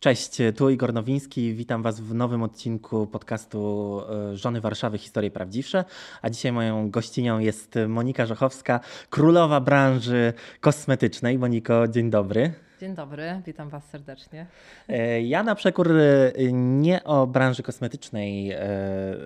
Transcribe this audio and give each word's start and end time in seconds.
Cześć, 0.00 0.38
tu 0.56 0.70
Igor 0.70 0.92
Nowiński. 0.92 1.54
Witam 1.54 1.82
Was 1.82 2.00
w 2.00 2.14
nowym 2.14 2.42
odcinku 2.42 3.06
podcastu 3.06 4.00
e, 4.32 4.36
Żony 4.36 4.60
Warszawy 4.60 4.98
Historie 4.98 5.30
Prawdziwsze. 5.30 5.84
A 6.22 6.30
dzisiaj 6.30 6.52
moją 6.52 6.90
gościnią 6.90 7.38
jest 7.38 7.74
Monika 7.88 8.26
Żochowska, 8.26 8.80
królowa 9.10 9.60
branży 9.60 10.32
kosmetycznej. 10.60 11.38
Moniko, 11.38 11.88
dzień 11.88 12.10
dobry. 12.10 12.52
Dzień 12.80 12.94
dobry, 12.94 13.42
witam 13.46 13.68
Was 13.68 13.84
serdecznie. 13.84 14.46
E, 14.88 15.22
ja 15.22 15.42
na 15.42 15.54
przekór 15.54 15.92
e, 15.92 16.32
nie 16.52 17.04
o 17.04 17.26
branży 17.26 17.62
kosmetycznej 17.62 18.52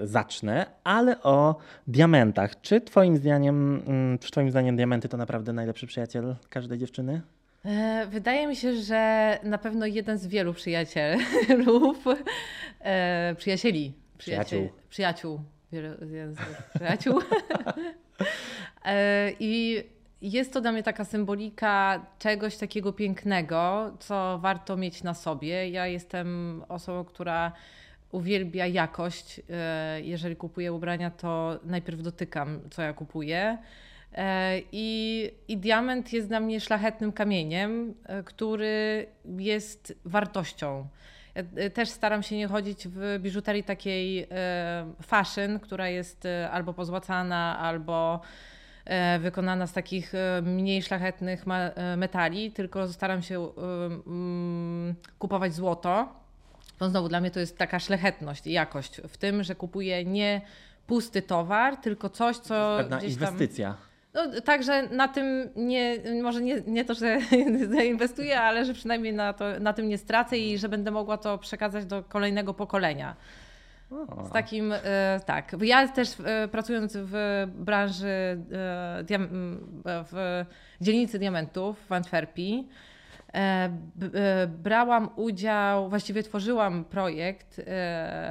zacznę, 0.02 0.66
ale 0.84 1.22
o 1.22 1.56
diamentach. 1.86 2.60
Czy 2.60 2.80
Twoim 2.80 3.16
zdaniem, 3.16 3.82
mm, 3.86 4.18
czy 4.18 4.30
twoim 4.30 4.50
zdaniem 4.50 4.76
diamenty 4.76 5.08
to 5.08 5.16
naprawdę 5.16 5.52
najlepszy 5.52 5.86
przyjaciel 5.86 6.36
każdej 6.48 6.78
dziewczyny? 6.78 7.22
E, 7.64 8.06
wydaje 8.06 8.46
mi 8.46 8.56
się, 8.56 8.76
że 8.76 9.38
na 9.42 9.58
pewno 9.58 9.86
jeden 9.86 10.18
z 10.18 10.26
wielu 10.26 10.54
przyjacielów, 10.54 12.04
e, 12.80 13.34
przyjacieli, 13.38 13.92
przyjaciół, 14.18 14.70
przyjaciół, 14.90 15.40
przyjaciół. 16.74 17.20
e, 18.84 19.32
I 19.40 19.82
jest 20.22 20.52
to 20.52 20.60
dla 20.60 20.72
mnie 20.72 20.82
taka 20.82 21.04
symbolika 21.04 22.06
czegoś 22.18 22.56
takiego 22.56 22.92
pięknego, 22.92 23.92
co 23.98 24.38
warto 24.42 24.76
mieć 24.76 25.02
na 25.02 25.14
sobie. 25.14 25.70
Ja 25.70 25.86
jestem 25.86 26.62
osobą, 26.68 27.04
która 27.04 27.52
uwielbia 28.12 28.66
jakość. 28.66 29.40
E, 29.50 30.00
jeżeli 30.02 30.36
kupuję 30.36 30.72
ubrania, 30.72 31.10
to 31.10 31.60
najpierw 31.64 32.02
dotykam, 32.02 32.60
co 32.70 32.82
ja 32.82 32.92
kupuję. 32.92 33.58
E, 34.14 34.60
I, 34.72 35.30
I 35.48 35.56
diament 35.56 36.12
jest 36.12 36.28
dla 36.28 36.40
mnie 36.40 36.60
szlachetnym 36.60 37.12
kamieniem, 37.12 37.94
e, 38.04 38.22
który 38.22 39.06
jest 39.38 39.94
wartością. 40.04 40.88
Ja 41.34 41.42
e, 41.56 41.70
też 41.70 41.88
staram 41.88 42.22
się 42.22 42.36
nie 42.36 42.48
chodzić 42.48 42.88
w 42.88 43.18
biżuterii 43.20 43.64
takiej 43.64 44.28
fashion, 45.02 45.60
która 45.60 45.88
jest 45.88 46.28
albo 46.50 46.74
pozłacana, 46.74 47.58
albo 47.58 48.20
wykonana 49.20 49.66
z 49.66 49.72
takich 49.72 50.12
mniej 50.42 50.82
szlachetnych 50.82 51.44
metali, 51.96 52.52
tylko 52.52 52.88
staram 52.88 53.22
się 53.22 53.48
mm, 54.06 54.94
kupować 55.18 55.54
złoto. 55.54 56.08
To 56.78 56.88
znowu 56.88 57.08
dla 57.08 57.20
mnie 57.20 57.30
to 57.30 57.40
jest 57.40 57.58
taka 57.58 57.78
szlachetność 57.78 58.46
i 58.46 58.52
jakość 58.52 59.00
w 59.08 59.16
tym, 59.16 59.42
że 59.42 59.54
kupuję 59.54 60.04
nie 60.04 60.40
pusty 60.86 61.22
towar, 61.22 61.76
tylko 61.76 62.08
coś, 62.08 62.36
co. 62.36 62.48
To 62.48 62.78
jest 62.78 62.90
pewna 62.90 63.00
inwestycja. 63.00 63.89
No, 64.14 64.40
także 64.44 64.88
na 64.88 65.08
tym 65.08 65.50
nie, 65.56 65.98
może 66.22 66.42
nie, 66.42 66.62
nie 66.66 66.84
to, 66.84 66.94
że 66.94 67.18
zainwestuję, 67.76 68.40
ale 68.40 68.64
że 68.64 68.74
przynajmniej 68.74 69.12
na, 69.12 69.32
to, 69.32 69.44
na 69.60 69.72
tym 69.72 69.88
nie 69.88 69.98
stracę 69.98 70.38
i 70.38 70.58
że 70.58 70.68
będę 70.68 70.90
mogła 70.90 71.16
to 71.16 71.38
przekazać 71.38 71.84
do 71.84 72.02
kolejnego 72.02 72.54
pokolenia. 72.54 73.16
Z 74.28 74.32
takim, 74.32 74.72
e, 74.72 75.20
tak. 75.26 75.56
Ja 75.62 75.88
też 75.88 76.08
e, 76.24 76.48
pracując 76.48 76.96
w 76.96 77.46
branży, 77.54 78.08
e, 78.08 78.38
w 79.86 80.44
dzielnicy 80.80 81.18
diamentów 81.18 81.86
w 81.86 81.92
Antwerpii, 81.92 82.68
brałam 84.48 85.08
udział, 85.16 85.88
właściwie 85.88 86.22
tworzyłam 86.22 86.84
projekt 86.84 87.60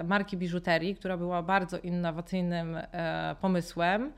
marki 0.03 0.37
biżuterii, 0.37 0.95
która 0.95 1.17
była 1.17 1.43
bardzo 1.43 1.77
innowacyjnym 1.77 2.77
pomysłem 3.41 4.11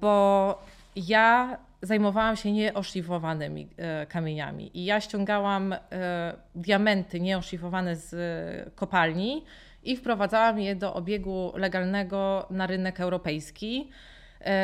bo 0.00 0.58
ja 0.96 1.58
zajmowałam 1.82 2.36
się 2.36 2.52
nieoszlifowanymi 2.52 3.68
e, 3.76 4.06
kamieniami 4.06 4.78
i 4.78 4.84
ja 4.84 5.00
ściągałam 5.00 5.72
e, 5.72 5.78
diamenty 6.54 7.20
nieoszlifowane 7.20 7.96
z 7.96 8.14
kopalni 8.74 9.44
i 9.82 9.96
wprowadzałam 9.96 10.60
je 10.60 10.76
do 10.76 10.94
obiegu 10.94 11.52
legalnego 11.54 12.46
na 12.50 12.66
rynek 12.66 13.00
europejski, 13.00 13.90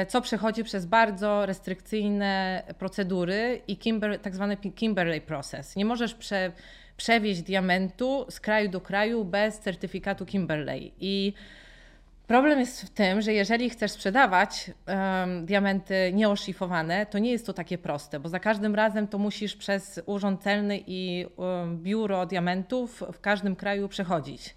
co 0.09 0.21
przechodzi 0.21 0.65
przez 0.65 0.87
bardzo 0.87 1.47
restrykcyjne 1.47 2.63
procedury 2.79 3.61
i 3.69 3.77
Kimber, 3.77 4.19
tak 4.19 4.35
zwany 4.35 4.57
Kimberley 4.57 5.21
Process. 5.21 5.77
Nie 5.77 5.85
możesz 5.85 6.15
prze, 6.15 6.53
przewieźć 6.97 7.43
diamentu 7.43 8.27
z 8.31 8.41
kraju 8.41 8.69
do 8.69 8.81
kraju 8.81 9.25
bez 9.25 9.59
certyfikatu 9.59 10.27
Kimberley 10.27 10.93
i 11.01 11.33
Problem 12.27 12.61
jest 12.61 12.83
w 12.83 12.91
tym, 12.91 13.23
że 13.23 13.33
jeżeli 13.33 13.71
chcesz 13.71 13.91
sprzedawać 13.91 14.71
um, 14.87 15.47
diamenty 15.47 16.13
nieoszlifowane, 16.15 17.07
to 17.07 17.19
nie 17.19 17.31
jest 17.31 17.47
to 17.47 17.53
takie 17.53 17.79
proste, 17.79 18.21
bo 18.21 18.29
za 18.29 18.39
każdym 18.39 18.75
razem 18.75 19.09
to 19.09 19.19
musisz 19.19 19.57
przez 19.57 20.01
urząd 20.07 20.43
celny 20.43 20.81
i 20.87 21.27
um, 21.37 21.83
biuro 21.83 22.27
diamentów 22.27 23.03
w 23.13 23.21
każdym 23.21 23.57
kraju 23.57 23.89
przechodzić. 23.89 24.57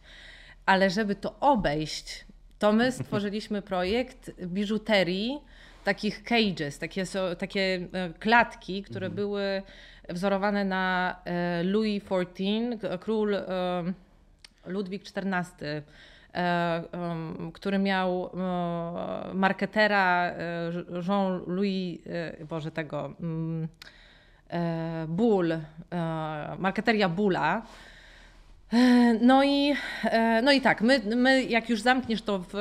Ale 0.65 0.89
żeby 0.89 1.15
to 1.15 1.39
obejść, 1.39 2.25
to 2.59 2.73
my 2.73 2.91
stworzyliśmy 3.01 3.61
projekt 3.61 4.31
biżuterii, 4.41 5.39
takich 5.83 6.23
cages, 6.23 6.79
takie, 6.79 7.03
takie 7.37 7.87
e, 7.93 8.13
klatki, 8.19 8.83
które 8.83 9.05
mhm. 9.05 9.15
były 9.15 9.61
wzorowane 10.09 10.65
na 10.65 11.15
e, 11.25 11.63
Louis 11.63 12.03
XIV, 12.11 12.79
król 12.99 13.35
Ludwik 14.65 15.03
XIV 15.15 15.83
który 17.53 17.79
miał 17.79 18.25
e, 18.25 19.33
marketera 19.33 20.25
e, 20.25 20.71
Jean-Louis, 21.07 21.99
Boże 22.49 22.71
tego, 22.71 23.13
mm, 23.21 23.67
Bull, 25.07 25.57
marketeria 26.57 27.09
Bula. 27.09 27.61
No 29.21 29.43
i, 29.43 29.73
no 30.43 30.51
i 30.51 30.61
tak, 30.61 30.81
my, 30.81 31.01
my 31.15 31.43
jak 31.43 31.69
już 31.69 31.81
zamkniesz 31.81 32.21
to 32.21 32.39
w 32.39 32.53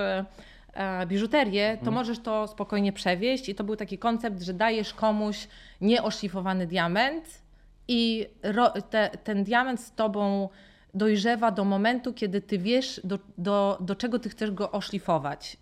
biżuterię, 1.06 1.72
to 1.72 1.78
mhm. 1.78 1.94
możesz 1.94 2.19
to 2.19 2.47
spokojnie 2.47 2.93
przewieźć 2.93 3.48
i 3.48 3.54
to 3.54 3.64
był 3.64 3.76
taki 3.76 3.98
koncept, 3.98 4.43
że 4.43 4.54
dajesz 4.54 4.94
komuś 4.94 5.48
nieoszlifowany 5.81 6.66
diament 6.66 7.43
i 7.88 8.26
ro, 8.43 8.70
te, 8.70 9.10
ten 9.25 9.44
diament 9.44 9.81
z 9.81 9.93
tobą 9.93 10.48
dojrzewa 10.96 11.50
do 11.50 11.64
momentu, 11.64 12.12
kiedy 12.12 12.40
ty 12.40 12.58
wiesz, 12.58 13.00
do, 13.04 13.18
do, 13.38 13.78
do 13.80 13.94
czego 13.94 14.18
ty 14.18 14.28
chcesz 14.28 14.50
go 14.50 14.70
oszlifować. 14.70 15.56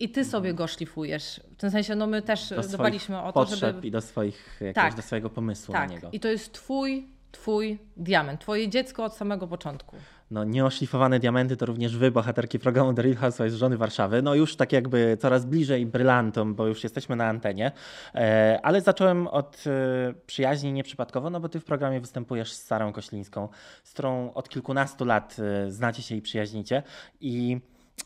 I 0.00 0.08
ty 0.08 0.24
sobie 0.24 0.54
go 0.54 0.66
szlifujesz. 0.66 1.40
W 1.52 1.56
tym 1.56 1.70
sensie, 1.70 1.94
no 1.94 2.06
my 2.06 2.22
też 2.22 2.54
dbaliśmy 2.72 3.22
o 3.22 3.32
to, 3.32 3.46
żeby... 3.56 3.86
i 3.86 3.90
do 3.90 4.00
swoich, 4.00 4.60
tak, 4.74 4.94
do 4.94 5.02
swojego 5.02 5.30
pomysłu 5.30 5.72
tak. 5.72 5.88
na 5.88 5.94
niego. 5.94 6.08
I 6.12 6.20
to 6.20 6.28
jest 6.28 6.52
twój, 6.52 7.08
twój 7.32 7.78
diament, 7.96 8.40
twoje 8.40 8.68
dziecko 8.68 9.04
od 9.04 9.16
samego 9.16 9.46
początku 9.46 9.96
no, 10.32 10.44
nieoszlifowane 10.44 11.18
diamenty 11.18 11.56
to 11.56 11.66
również 11.66 11.96
wy, 11.96 12.10
bohaterki 12.10 12.58
programu 12.58 12.94
The 12.94 13.02
Real 13.02 13.16
Housewives 13.16 13.54
żony 13.54 13.76
Warszawy. 13.76 14.22
No 14.22 14.34
już 14.34 14.56
tak 14.56 14.72
jakby 14.72 15.16
coraz 15.20 15.44
bliżej 15.44 15.86
brylantom, 15.86 16.54
bo 16.54 16.66
już 16.66 16.82
jesteśmy 16.84 17.16
na 17.16 17.26
antenie. 17.26 17.72
E, 18.14 18.60
ale 18.62 18.80
zacząłem 18.80 19.26
od 19.26 19.64
e, 19.66 20.14
przyjaźni 20.26 20.72
nieprzypadkowo, 20.72 21.30
no 21.30 21.40
bo 21.40 21.48
ty 21.48 21.60
w 21.60 21.64
programie 21.64 22.00
występujesz 22.00 22.52
z 22.52 22.62
Sarą 22.62 22.92
Koślińską, 22.92 23.48
z 23.84 23.92
którą 23.92 24.32
od 24.34 24.48
kilkunastu 24.48 25.04
lat 25.04 25.36
e, 25.38 25.70
znacie 25.70 26.02
się 26.02 26.14
i 26.14 26.22
przyjaźnicie. 26.22 26.82
I 27.20 27.60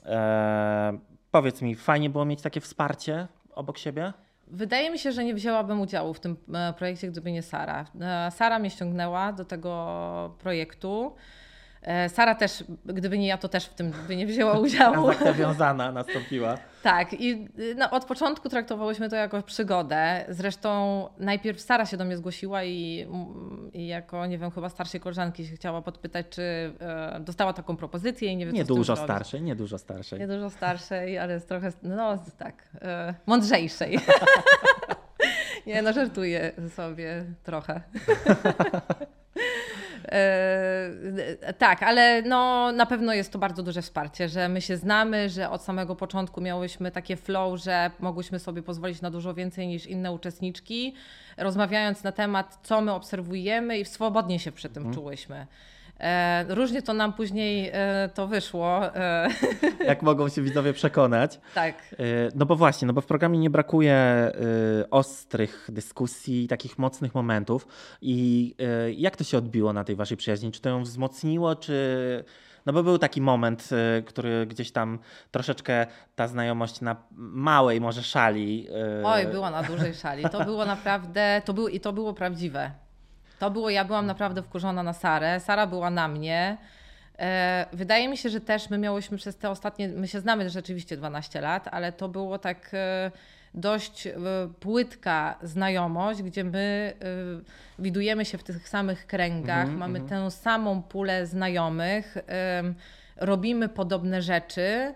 e, 0.04 0.98
powiedz 1.30 1.62
mi, 1.62 1.74
fajnie 1.74 2.10
było 2.10 2.24
mieć 2.24 2.42
takie 2.42 2.60
wsparcie 2.60 3.28
obok 3.54 3.78
siebie? 3.78 4.12
Wydaje 4.46 4.90
mi 4.90 4.98
się, 4.98 5.12
że 5.12 5.24
nie 5.24 5.34
wzięłabym 5.34 5.80
udziału 5.80 6.14
w 6.14 6.20
tym 6.20 6.36
projekcie, 6.78 7.08
gdyby 7.08 7.32
nie 7.32 7.42
Sara. 7.42 7.84
Sara 8.30 8.58
mnie 8.58 8.70
ściągnęła 8.70 9.32
do 9.32 9.44
tego 9.44 10.36
projektu. 10.38 11.14
E, 11.86 12.08
Sara 12.08 12.34
też, 12.34 12.64
gdyby 12.84 13.18
nie 13.18 13.26
ja, 13.26 13.38
to 13.38 13.48
też 13.48 13.66
w 13.66 13.74
tym 13.74 13.92
by 14.08 14.16
nie 14.16 14.26
wzięła 14.26 14.58
udziału. 14.58 14.94
Transakcja 14.94 15.32
wiązana 15.44 15.92
nastąpiła. 15.92 16.58
tak, 16.82 17.12
i 17.12 17.48
no, 17.76 17.90
od 17.90 18.04
początku 18.04 18.48
traktowałyśmy 18.48 19.08
to 19.08 19.16
jako 19.16 19.42
przygodę. 19.42 20.24
Zresztą 20.28 21.08
najpierw 21.18 21.60
Sara 21.60 21.86
się 21.86 21.96
do 21.96 22.04
mnie 22.04 22.16
zgłosiła 22.16 22.64
i, 22.64 23.06
i 23.72 23.86
jako, 23.86 24.26
nie 24.26 24.38
wiem, 24.38 24.50
chyba 24.50 24.68
starszej 24.68 25.00
koleżanki 25.00 25.46
się 25.46 25.56
chciała 25.56 25.82
podpytać, 25.82 26.26
czy 26.30 26.42
e, 26.80 27.20
dostała 27.20 27.52
taką 27.52 27.76
propozycję 27.76 28.32
i 28.32 28.36
nie 28.36 28.46
wiem, 28.46 28.54
Nie 28.54 28.64
dużo 28.64 28.96
starszej, 28.96 29.42
nie 29.42 29.56
dużo 29.56 29.78
starszej. 29.78 30.20
Nie 30.20 30.28
dużo 30.28 30.50
starszej, 30.50 31.18
ale 31.18 31.40
trochę, 31.40 31.72
no 31.82 32.18
tak, 32.38 32.68
e, 32.82 33.14
mądrzejszej. 33.26 33.98
nie, 35.66 35.82
no 35.82 35.92
żartuję 35.92 36.52
sobie 36.68 37.24
trochę. 37.42 37.80
E, 40.12 41.52
tak, 41.58 41.82
ale 41.82 42.22
no, 42.22 42.72
na 42.72 42.86
pewno 42.86 43.14
jest 43.14 43.32
to 43.32 43.38
bardzo 43.38 43.62
duże 43.62 43.82
wsparcie, 43.82 44.28
że 44.28 44.48
my 44.48 44.60
się 44.60 44.76
znamy, 44.76 45.28
że 45.28 45.50
od 45.50 45.62
samego 45.62 45.96
początku 45.96 46.40
miałyśmy 46.40 46.90
takie 46.90 47.16
flow, 47.16 47.60
że 47.60 47.90
mogłyśmy 48.00 48.38
sobie 48.38 48.62
pozwolić 48.62 49.00
na 49.00 49.10
dużo 49.10 49.34
więcej 49.34 49.66
niż 49.66 49.86
inne 49.86 50.12
uczestniczki, 50.12 50.94
rozmawiając 51.36 52.04
na 52.04 52.12
temat, 52.12 52.58
co 52.62 52.80
my 52.80 52.92
obserwujemy 52.92 53.78
i 53.78 53.84
swobodnie 53.84 54.38
się 54.38 54.52
przy 54.52 54.68
tym 54.68 54.82
mhm. 54.82 54.94
czułyśmy. 54.94 55.46
E, 56.00 56.44
różnie 56.48 56.82
to 56.82 56.92
nam 56.92 57.12
później 57.12 57.70
e, 57.72 58.08
to 58.14 58.26
wyszło. 58.26 58.94
E, 58.96 59.28
Jak 59.86 60.02
mogą 60.02 60.28
się 60.28 60.42
widzowie 60.42 60.72
przekonać. 60.72 61.40
tak. 61.54 61.74
No 62.34 62.46
bo 62.46 62.56
właśnie, 62.56 62.86
no 62.86 62.92
bo 62.92 63.00
w 63.00 63.06
programie 63.06 63.38
nie 63.38 63.50
brakuje 63.50 63.96
ostrych 64.90 65.68
dyskusji, 65.72 66.48
takich 66.48 66.78
mocnych 66.78 67.14
momentów. 67.14 67.66
I 68.02 68.54
jak 68.96 69.16
to 69.16 69.24
się 69.24 69.38
odbiło 69.38 69.72
na 69.72 69.84
tej 69.84 69.96
waszej 69.96 70.16
przyjaźni? 70.16 70.52
Czy 70.52 70.60
to 70.60 70.68
ją 70.68 70.82
wzmocniło, 70.82 71.56
czy... 71.56 72.24
No 72.66 72.72
bo 72.72 72.82
był 72.82 72.98
taki 72.98 73.20
moment, 73.20 73.68
który 74.06 74.46
gdzieś 74.46 74.72
tam 74.72 74.98
troszeczkę 75.30 75.86
ta 76.14 76.28
znajomość 76.28 76.80
na 76.80 76.96
małej 77.16 77.80
może 77.80 78.02
szali. 78.02 78.68
Oj, 79.04 79.26
była 79.26 79.50
na 79.50 79.62
dużej 79.62 79.94
szali. 79.94 80.24
To 80.32 80.44
było 80.44 80.64
naprawdę, 80.64 81.42
to 81.44 81.54
było, 81.54 81.68
i 81.68 81.80
to 81.80 81.92
było 81.92 82.14
prawdziwe. 82.14 82.70
To 83.38 83.50
było, 83.50 83.70
ja 83.70 83.84
byłam 83.84 84.06
naprawdę 84.06 84.42
wkurzona 84.42 84.82
na 84.82 84.92
Sarę, 84.92 85.40
Sara 85.40 85.66
była 85.66 85.90
na 85.90 86.08
mnie. 86.08 86.56
E, 87.18 87.66
wydaje 87.72 88.08
mi 88.08 88.16
się, 88.16 88.30
że 88.30 88.40
też 88.40 88.70
my 88.70 88.78
miałyśmy 88.78 89.16
przez 89.16 89.36
te 89.36 89.50
ostatnie, 89.50 89.88
my 89.88 90.08
się 90.08 90.20
znamy 90.20 90.50
rzeczywiście 90.50 90.96
12 90.96 91.40
lat, 91.40 91.68
ale 91.70 91.92
to 91.92 92.08
było 92.08 92.38
tak 92.38 92.70
e, 92.74 93.10
dość 93.54 94.06
e, 94.06 94.12
płytka 94.60 95.38
znajomość, 95.42 96.22
gdzie 96.22 96.44
my 96.44 96.92
widujemy 97.78 98.24
się 98.24 98.38
w 98.38 98.42
tych 98.42 98.68
samych 98.68 99.06
kręgach, 99.06 99.60
Mhm, 99.60 99.78
mamy 99.78 99.98
mhm. 99.98 100.22
tę 100.24 100.30
samą 100.30 100.82
pulę 100.82 101.26
znajomych, 101.26 102.16
robimy 103.16 103.68
podobne 103.68 104.22
rzeczy. 104.22 104.94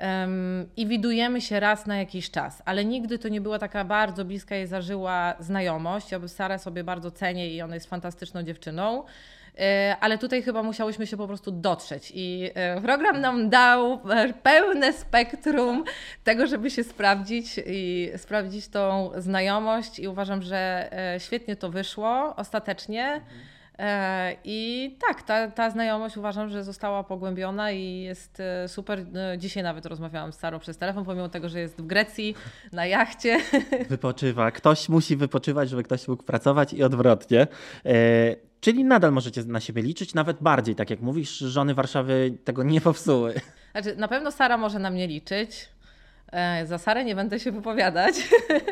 Em, 0.00 0.66
I 0.76 0.86
widujemy 0.86 1.40
się 1.40 1.60
raz 1.60 1.86
na 1.86 1.98
jakiś 1.98 2.30
czas, 2.30 2.62
ale 2.64 2.84
nigdy 2.84 3.18
to 3.18 3.28
nie 3.28 3.40
była 3.40 3.58
taka 3.58 3.84
bardzo 3.84 4.24
bliska 4.24 4.56
i 4.56 4.66
zażyła 4.66 5.34
znajomość. 5.40 6.12
Ja 6.12 6.28
Sarę 6.28 6.58
sobie 6.58 6.84
bardzo 6.84 7.10
cenię 7.10 7.54
i 7.54 7.62
ona 7.62 7.74
jest 7.74 7.86
fantastyczną 7.86 8.42
dziewczyną. 8.42 9.04
E, 9.58 9.96
Ale 10.00 10.18
tutaj 10.18 10.42
chyba 10.42 10.62
musiałyśmy 10.62 11.06
się 11.06 11.16
po 11.16 11.26
prostu 11.26 11.50
dotrzeć 11.50 12.12
i 12.14 12.50
e, 12.54 12.80
program 12.80 13.20
nam 13.20 13.48
dał 13.50 14.00
pełne 14.42 14.92
spektrum 14.92 15.84
tego, 16.24 16.46
żeby 16.46 16.70
się 16.70 16.84
sprawdzić 16.84 17.60
i 17.66 18.10
sprawdzić 18.16 18.68
tą 18.68 19.10
znajomość 19.16 19.98
i 19.98 20.08
uważam, 20.08 20.42
że 20.42 20.88
e, 21.14 21.20
świetnie 21.20 21.56
to 21.56 21.70
wyszło 21.70 22.36
ostatecznie. 22.36 23.04
E, 23.04 23.59
I 24.44 24.96
tak, 25.08 25.22
ta, 25.22 25.50
ta 25.50 25.70
znajomość 25.70 26.16
uważam, 26.16 26.48
że 26.48 26.64
została 26.64 27.04
pogłębiona 27.04 27.72
i 27.72 28.00
jest 28.00 28.40
e, 28.40 28.68
super. 28.68 28.98
E, 29.14 29.38
Dzisiaj 29.38 29.62
nawet 29.62 29.86
rozmawiałam 29.86 30.32
z 30.32 30.38
Sarą 30.38 30.58
przez 30.58 30.78
telefon, 30.78 31.04
pomimo 31.04 31.28
tego, 31.28 31.48
że 31.48 31.60
jest 31.60 31.76
w 31.78 31.86
Grecji 31.86 32.34
na 32.72 32.86
jachcie. 32.86 33.40
Wypoczywa. 33.88 34.50
Ktoś 34.50 34.88
musi 34.88 35.16
wypoczywać, 35.16 35.68
żeby 35.68 35.82
ktoś 35.82 36.08
mógł 36.08 36.22
pracować 36.22 36.72
i 36.72 36.82
odwrotnie. 36.82 37.46
E, 37.86 37.96
czyli 38.60 38.84
nadal 38.84 39.12
możecie 39.12 39.44
na 39.44 39.60
siebie 39.60 39.82
liczyć, 39.82 40.14
nawet 40.14 40.36
bardziej, 40.40 40.74
tak 40.74 40.90
jak 40.90 41.00
mówisz, 41.00 41.38
żony 41.38 41.74
Warszawy 41.74 42.38
tego 42.44 42.62
nie 42.62 42.80
popsuły. 42.80 43.34
Znaczy, 43.72 43.96
na 43.96 44.08
pewno 44.08 44.32
Sara 44.32 44.56
może 44.56 44.78
na 44.78 44.90
mnie 44.90 45.06
liczyć. 45.06 45.68
E, 46.32 46.66
Za 46.66 46.78
Sarę 46.78 47.04
nie 47.04 47.14
będę 47.14 47.40
się 47.40 47.52
wypowiadać. 47.52 48.14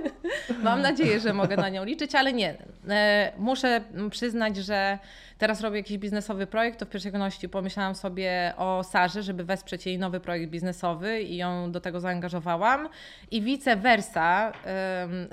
Mam 0.62 0.82
nadzieję, 0.82 1.20
że 1.20 1.32
mogę 1.32 1.56
na 1.56 1.68
nią 1.68 1.84
liczyć, 1.84 2.14
ale 2.14 2.32
nie. 2.32 2.54
E, 2.88 3.32
Muszę 3.38 3.80
przyznać, 4.10 4.56
że 4.56 4.98
teraz 5.38 5.60
robię 5.60 5.76
jakiś 5.76 5.98
biznesowy 5.98 6.46
projekt, 6.46 6.78
to 6.78 6.86
w 6.86 6.88
pierwszej 6.88 7.12
kolejności 7.12 7.48
pomyślałam 7.48 7.94
sobie 7.94 8.52
o 8.56 8.84
Sarze, 8.84 9.22
żeby 9.22 9.44
wesprzeć 9.44 9.86
jej 9.86 9.98
nowy 9.98 10.20
projekt 10.20 10.50
biznesowy 10.50 11.22
i 11.22 11.36
ją 11.36 11.72
do 11.72 11.80
tego 11.80 12.00
zaangażowałam. 12.00 12.88
I 13.30 13.42
vice 13.42 13.76
versa, 13.76 14.52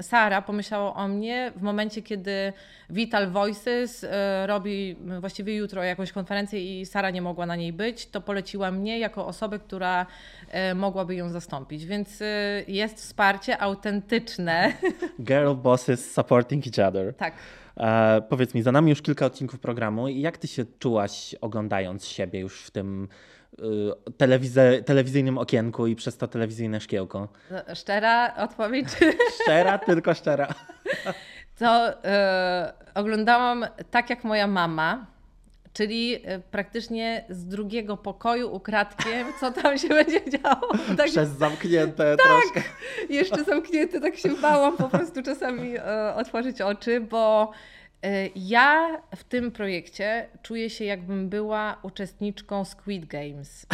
Sara 0.02 0.42
pomyślała 0.42 0.96
o 0.96 1.07
mnie 1.07 1.52
w 1.56 1.62
momencie, 1.62 2.02
kiedy 2.02 2.54
Vital 2.90 3.31
Voices 3.31 4.04
e, 4.04 4.48
robi 4.48 4.96
właściwie 5.19 5.56
jutro 5.56 5.84
jakąś 5.84 6.12
konferencję 6.12 6.81
i 6.81 6.86
Sara 6.86 7.10
nie 7.10 7.22
mogła 7.22 7.46
na 7.46 7.56
niej 7.56 7.74
być, 7.74 8.06
to 8.06 8.22
poleciła 8.22 8.72
mnie 8.72 9.00
jako 9.00 9.28
osobę, 9.28 9.60
która 9.60 10.06
e, 10.50 10.75
mogłaby 10.75 11.16
ją 11.16 11.30
zastąpić. 11.30 11.86
Więc 11.86 12.22
e, 12.22 12.25
jest 12.68 12.98
wsparcie 12.98 13.62
autentyczne. 13.62 14.74
Girl 15.22 15.54
bosses 15.54 16.13
supporting 16.13 16.68
each 16.68 16.90
other. 16.90 17.13
tak. 17.13 17.34
E, 17.77 18.22
powiedz 18.30 18.54
mi, 18.54 18.62
za 18.62 18.72
nami 18.72 18.89
już 18.89 19.01
kilka 19.01 19.25
odcinków 19.25 19.60
programu 19.60 20.07
i 20.07 20.22
jak 20.22 20.38
ty 20.38 20.48
się 20.48 20.66
czułaś 20.80 21.36
oglądając 21.42 22.06
siebie 22.06 22.39
już 22.39 22.62
w 22.62 22.72
tym 22.72 23.07
y, 23.60 24.83
telewizyjnym 24.86 25.38
okienku 25.38 25.88
i 25.88 25.95
przez 25.95 26.18
to 26.18 26.27
telewizyjne 26.27 26.81
szkiełko? 26.81 27.27
Szczera 27.74 28.36
odpowiedź. 28.36 28.88
Szczera, 29.42 29.77
tylko 29.77 30.13
szczera. 30.13 30.48
To 31.60 32.04
e, 32.04 32.74
oglądałam 32.95 33.66
tak 33.92 34.10
jak 34.10 34.24
moja 34.24 34.48
mama, 34.48 35.06
czyli 35.75 36.22
e, 36.24 36.39
praktycznie 36.39 37.25
z 37.30 37.45
drugiego 37.45 37.98
pokoju 37.98 38.56
ukradkiem, 38.56 39.27
co 39.39 39.51
tam 39.51 39.77
się 39.77 39.88
będzie 39.88 40.22
działo. 40.31 40.72
Tak, 40.98 41.07
Przez 41.07 41.30
zamknięte 41.30 42.16
troszkę. 42.18 42.69
jeszcze 43.10 43.44
zamknięte, 43.44 44.01
tak 44.01 44.18
się 44.18 44.30
bałam 44.30 44.77
po 44.77 44.89
prostu 44.89 45.24
czasami 45.24 45.77
e, 45.77 46.16
otworzyć 46.16 46.62
oczy, 46.62 47.01
bo 47.01 47.51
e, 48.04 48.27
ja 48.36 49.01
w 49.16 49.24
tym 49.24 49.51
projekcie 49.51 50.30
czuję 50.42 50.69
się 50.69 50.86
jakbym 50.86 51.30
była 51.30 51.80
uczestniczką 51.83 52.66
Squid 52.66 53.06
Games. 53.06 53.66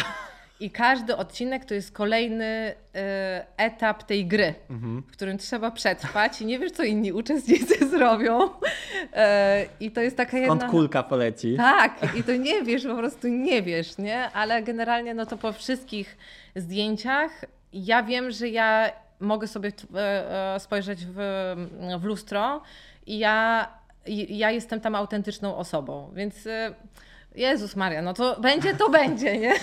I 0.62 0.70
każdy 0.70 1.16
odcinek 1.16 1.64
to 1.64 1.74
jest 1.74 1.92
kolejny 1.92 2.74
e, 2.94 3.46
etap 3.56 4.02
tej 4.02 4.26
gry, 4.26 4.54
Mhm. 4.70 5.02
w 5.02 5.12
którym 5.12 5.38
trzeba 5.38 5.70
przetrwać 5.70 6.40
i 6.40 6.46
nie 6.46 6.58
wiesz, 6.58 6.72
co 6.72 6.82
inni 6.82 7.12
uczestnicy 7.12 7.88
zrobią. 7.96 8.50
E, 9.12 9.66
I 9.80 9.90
to 9.90 10.00
jest 10.00 10.16
taka 10.16 10.30
Skąd 10.30 10.60
jedna... 10.62 10.68
kulka 10.68 11.02
poleci? 11.02 11.54
Tak, 11.56 12.16
i 12.16 12.22
to 12.22 12.32
nie 12.36 12.62
wiesz, 12.62 12.86
po 12.86 12.94
prostu 12.96 13.28
nie 13.28 13.62
wiesz, 13.62 13.98
nie? 13.98 14.30
Ale 14.30 14.62
generalnie 14.62 15.14
no 15.14 15.26
to 15.26 15.36
po 15.36 15.52
wszystkich 15.52 16.16
zdjęciach 16.56 17.44
ja 17.72 18.02
wiem, 18.02 18.30
że 18.30 18.48
ja 18.48 18.90
mogę 19.20 19.46
sobie 19.48 19.72
e, 19.94 20.54
e, 20.54 20.60
spojrzeć 20.60 20.98
w, 21.06 21.16
w 22.00 22.04
lustro 22.04 22.62
i 23.06 23.18
ja, 23.18 23.68
ja 24.28 24.50
jestem 24.50 24.80
tam 24.80 24.94
autentyczną 24.94 25.56
osobą, 25.56 26.10
więc 26.14 26.48
Jezus 27.34 27.76
Maria, 27.76 28.02
no 28.02 28.14
to 28.14 28.40
będzie, 28.40 28.74
to 28.74 28.90
będzie, 28.90 29.38
nie? 29.38 29.54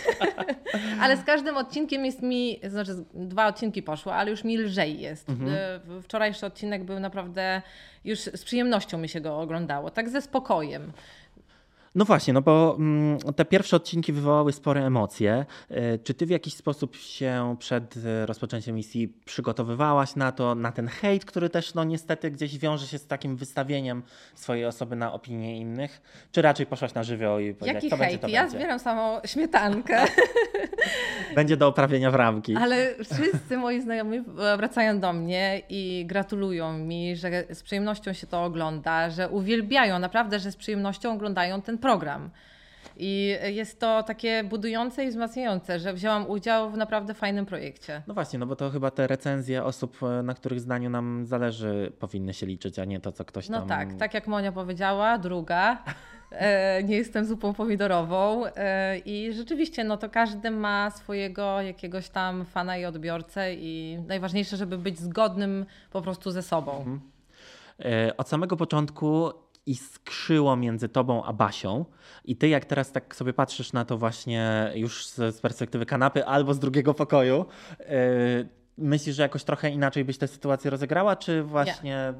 ale 1.01 1.17
z 1.17 1.23
każdym 1.23 1.57
odcinkiem 1.57 2.05
jest 2.05 2.21
mi, 2.21 2.59
znaczy 2.63 2.91
dwa 3.13 3.47
odcinki 3.47 3.83
poszło, 3.83 4.15
ale 4.15 4.31
już 4.31 4.43
mi 4.43 4.57
lżej 4.57 4.99
jest. 4.99 5.29
Mhm. 5.29 5.51
E, 5.97 6.01
Wczorajszy 6.01 6.45
odcinek 6.45 6.83
był 6.83 6.99
naprawdę, 6.99 7.61
już 8.05 8.19
z 8.19 8.45
przyjemnością 8.45 8.97
mi 8.97 9.09
się 9.09 9.21
go 9.21 9.39
oglądało, 9.39 9.89
tak 9.89 10.09
ze 10.09 10.21
spokojem. 10.21 10.91
No 11.95 12.05
właśnie, 12.05 12.33
no 12.33 12.41
bo 12.41 12.75
mm, 12.79 13.17
te 13.35 13.45
pierwsze 13.45 13.75
odcinki 13.75 14.13
wywołały 14.13 14.53
spore 14.53 14.85
emocje. 14.85 15.45
E, 15.69 15.97
Czy 15.97 16.13
ty 16.13 16.25
w 16.25 16.29
jakiś 16.29 16.53
sposób 16.53 16.95
się 16.95 17.55
przed 17.59 17.95
e, 17.97 18.25
rozpoczęciem 18.25 18.75
misji 18.75 19.13
przygotowywałaś 19.25 20.15
na 20.15 20.31
to, 20.31 20.55
na 20.55 20.71
ten 20.71 20.87
hejt, 20.87 21.25
który 21.25 21.49
też 21.49 21.73
no 21.73 21.83
niestety 21.83 22.31
gdzieś 22.31 22.57
wiąże 22.57 22.87
się 22.87 22.97
z 22.97 23.07
takim 23.07 23.35
wystawieniem 23.35 24.03
swojej 24.35 24.65
osoby 24.65 24.95
na 24.95 25.13
opinie 25.13 25.57
innych? 25.57 26.01
Czy 26.31 26.41
raczej 26.41 26.65
poszłaś 26.65 26.93
na 26.93 27.03
żywioł 27.03 27.39
i 27.39 27.53
powiedziałaś, 27.53 27.83
Jaki 27.83 27.89
to 27.89 27.97
będzie, 27.97 28.09
hejt? 28.09 28.21
to 28.21 28.27
Ja 28.27 28.41
będzie? 28.41 28.57
zbieram 28.57 28.79
samą 28.79 29.19
śmietankę, 29.25 30.05
Będzie 31.35 31.57
do 31.57 31.67
oprawienia 31.67 32.11
w 32.11 32.15
ramki. 32.15 32.55
ale 32.55 32.95
wszyscy 32.95 33.57
moi 33.57 33.81
znajomi 33.81 34.21
wracają 34.57 34.99
do 34.99 35.13
mnie 35.13 35.61
i 35.69 36.05
gratulują 36.07 36.73
mi, 36.77 37.15
że 37.15 37.43
z 37.53 37.63
przyjemnością 37.63 38.13
się 38.13 38.27
to 38.27 38.43
ogląda, 38.43 39.09
że 39.09 39.29
uwielbiają, 39.29 39.99
naprawdę, 39.99 40.39
że 40.39 40.51
z 40.51 40.55
przyjemnością 40.55 41.13
oglądają 41.13 41.61
ten 41.61 41.77
program. 41.79 42.29
I 42.97 43.35
jest 43.43 43.79
to 43.79 44.03
takie 44.03 44.43
budujące 44.43 45.03
i 45.05 45.09
wzmacniające, 45.09 45.79
że 45.79 45.93
wzięłam 45.93 46.29
udział 46.29 46.69
w 46.71 46.77
naprawdę 46.77 47.13
fajnym 47.13 47.45
projekcie. 47.45 48.01
No 48.07 48.13
właśnie, 48.13 48.39
no 48.39 48.45
bo 48.45 48.55
to 48.55 48.69
chyba 48.69 48.91
te 48.91 49.07
recenzje 49.07 49.63
osób, 49.63 49.97
e, 50.03 50.23
na 50.23 50.33
których 50.33 50.59
zdaniu 50.59 50.89
nam 50.89 51.25
zależy, 51.25 51.91
powinny 51.99 52.33
się 52.33 52.45
liczyć, 52.45 52.79
a 52.79 52.85
nie 52.85 52.99
to, 52.99 53.11
co 53.11 53.25
ktoś 53.25 53.49
No 53.49 53.57
tam... 53.59 53.67
tak, 53.67 53.93
tak 53.93 54.13
jak 54.13 54.27
Monia 54.27 54.51
powiedziała, 54.51 55.17
druga. 55.17 55.83
E, 56.31 56.83
nie 56.83 56.95
jestem 56.97 57.25
zupą 57.25 57.53
pomidorową 57.53 58.45
e, 58.45 58.97
i 58.97 59.33
rzeczywiście 59.33 59.83
no 59.83 59.97
to 59.97 60.09
każdy 60.09 60.51
ma 60.51 60.91
swojego 60.91 61.61
jakiegoś 61.61 62.09
tam 62.09 62.45
fana 62.45 62.77
i 62.77 62.85
odbiorcę 62.85 63.53
i 63.53 63.97
najważniejsze, 64.07 64.57
żeby 64.57 64.77
być 64.77 64.99
zgodnym 64.99 65.65
po 65.91 66.01
prostu 66.01 66.31
ze 66.31 66.41
sobą. 66.41 66.99
E, 67.79 68.17
Od 68.17 68.29
samego 68.29 68.57
początku 68.57 69.29
iskrzyło 69.65 70.55
między 70.55 70.89
tobą 70.89 71.23
a 71.23 71.33
Basią. 71.33 71.85
I 72.25 72.35
ty, 72.35 72.47
jak 72.47 72.65
teraz 72.65 72.91
tak 72.91 73.15
sobie 73.15 73.33
patrzysz 73.33 73.73
na 73.73 73.85
to 73.85 73.97
właśnie 73.97 74.71
już 74.75 75.07
z, 75.07 75.41
perspektywy 75.41 75.85
kanapy 75.85 76.25
albo 76.25 76.53
z 76.53 76.59
drugiego 76.59 76.93
pokoju, 76.93 77.45
e, 77.79 77.85
myślisz, 78.77 79.15
że 79.15 79.23
jakoś 79.23 79.43
trochę 79.43 79.69
inaczej 79.69 80.05
byś 80.05 80.17
tę 80.17 80.27
sytuację 80.27 80.71
rozegrała, 80.71 81.15
czy 81.15 81.43
właśnie 81.43 82.13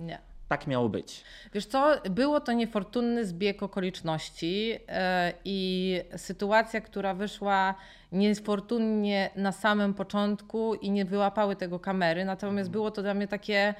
Nie. 0.00 0.18
tak 0.48 0.66
miało 0.66 0.88
być? 0.88 1.24
Wiesz 1.54 1.66
co, 1.66 1.94
było 2.10 2.40
to 2.40 2.52
niefortunny 2.52 3.26
zbieg 3.26 3.62
okoliczności 3.62 4.78
e, 4.88 5.32
i 5.44 6.00
sytuacja, 6.16 6.80
która 6.80 7.14
wyszła 7.14 7.74
niefortunnie 8.12 9.30
na 9.36 9.52
samym 9.52 9.94
początku 9.94 10.74
i 10.74 10.90
nie 10.90 11.04
wyłapały 11.04 11.56
tego 11.56 11.78
kamery, 11.78 12.24
natomiast 12.24 12.70
było 12.70 12.90
to 12.90 13.02
dla 13.02 13.14
mnie 13.14 13.28
takie 13.28 13.74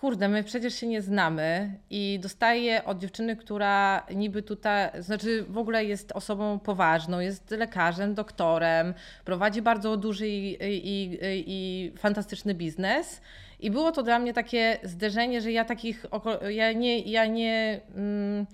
kurde, 0.00 0.28
my 0.28 0.44
przecież 0.44 0.74
się 0.74 0.86
nie 0.86 1.02
znamy 1.02 1.74
i 1.90 2.18
dostaję 2.22 2.84
od 2.84 2.98
dziewczyny, 2.98 3.36
która 3.36 4.06
niby 4.14 4.42
tutaj, 4.42 5.02
znaczy 5.02 5.44
w 5.48 5.58
ogóle 5.58 5.84
jest 5.84 6.12
osobą 6.12 6.58
poważną, 6.58 7.20
jest 7.20 7.50
lekarzem, 7.50 8.14
doktorem, 8.14 8.94
prowadzi 9.24 9.62
bardzo 9.62 9.96
duży 9.96 10.28
i, 10.28 10.56
i, 10.60 11.18
i, 11.22 11.92
fantastyczny 11.98 12.54
biznes. 12.54 13.20
I 13.60 13.70
było 13.70 13.92
to 13.92 14.02
dla 14.02 14.18
mnie 14.18 14.32
takie 14.32 14.78
zderzenie, 14.82 15.40
że 15.40 15.52
ja 15.52 15.64
takich, 15.64 16.06
ja 16.48 16.72
nie, 16.72 16.98
ja 16.98 17.26
nie, 17.26 17.80
mm, 17.94 18.46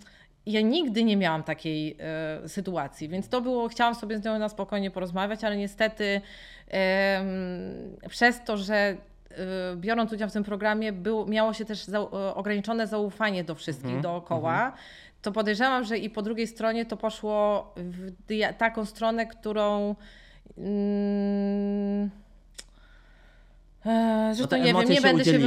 ja 0.46 0.60
nigdy 0.60 1.04
nie 1.04 1.16
miałam 1.16 1.42
takiej 1.42 1.96
e, 2.00 2.48
sytuacji, 2.48 3.08
więc 3.08 3.28
to 3.28 3.40
było, 3.40 3.68
chciałam 3.68 3.94
sobie 3.94 4.18
z 4.18 4.24
nią 4.24 4.38
na 4.38 4.48
spokojnie 4.48 4.90
porozmawiać, 4.90 5.44
ale 5.44 5.56
niestety 5.56 6.20
przez 8.08 8.44
to, 8.44 8.56
że 8.56 8.96
biorąc 9.76 10.12
udział 10.12 10.28
w 10.28 10.32
tym 10.32 10.44
programie, 10.44 10.92
był, 10.92 11.26
miało 11.26 11.52
się 11.52 11.64
też 11.64 11.84
za, 11.84 11.98
y, 11.98 12.04
ograniczone 12.34 12.86
zaufanie 12.86 13.44
do 13.44 13.54
wszystkich 13.54 13.86
mm 13.86 14.00
-hmm. 14.00 14.02
dookoła. 14.02 14.72
-hmm. 14.74 15.06
To 15.26 15.32
podejrzewam, 15.32 15.84
że 15.84 15.98
i 15.98 16.10
po 16.10 16.22
drugiej 16.22 16.46
stronie 16.46 16.86
to 16.86 16.96
poszło 16.96 17.74
w 17.76 18.12
taką 18.58 18.84
stronę, 18.84 19.26
którą. 19.26 19.94
Mm, 20.58 22.10
e, 23.86 24.34
że 24.34 24.42
no 24.42 24.48
to 24.48 24.56
nie 24.56 24.64
wiem, 24.64 24.88
nie 24.88 25.00
będę, 25.00 25.24
się, 25.24 25.38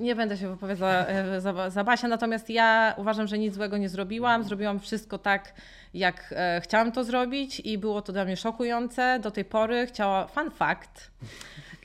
nie 0.00 0.14
będę 0.14 0.36
się 0.36 0.48
wypowiadała 0.48 1.06
e, 1.06 1.40
za, 1.40 1.70
za 1.70 1.84
Basia, 1.84 2.08
natomiast 2.08 2.50
ja 2.50 2.94
uważam, 2.96 3.26
że 3.26 3.38
nic 3.38 3.54
złego 3.54 3.78
nie 3.78 3.88
zrobiłam. 3.88 4.44
Zrobiłam 4.44 4.80
wszystko 4.80 5.18
tak, 5.18 5.54
jak 5.94 6.34
e, 6.36 6.60
chciałam 6.60 6.92
to 6.92 7.04
zrobić 7.04 7.60
i 7.60 7.78
było 7.78 8.02
to 8.02 8.12
dla 8.12 8.24
mnie 8.24 8.36
szokujące. 8.36 9.20
Do 9.22 9.30
tej 9.30 9.44
pory 9.44 9.86
chciała, 9.86 10.26
fun 10.26 10.50
fact, 10.50 11.10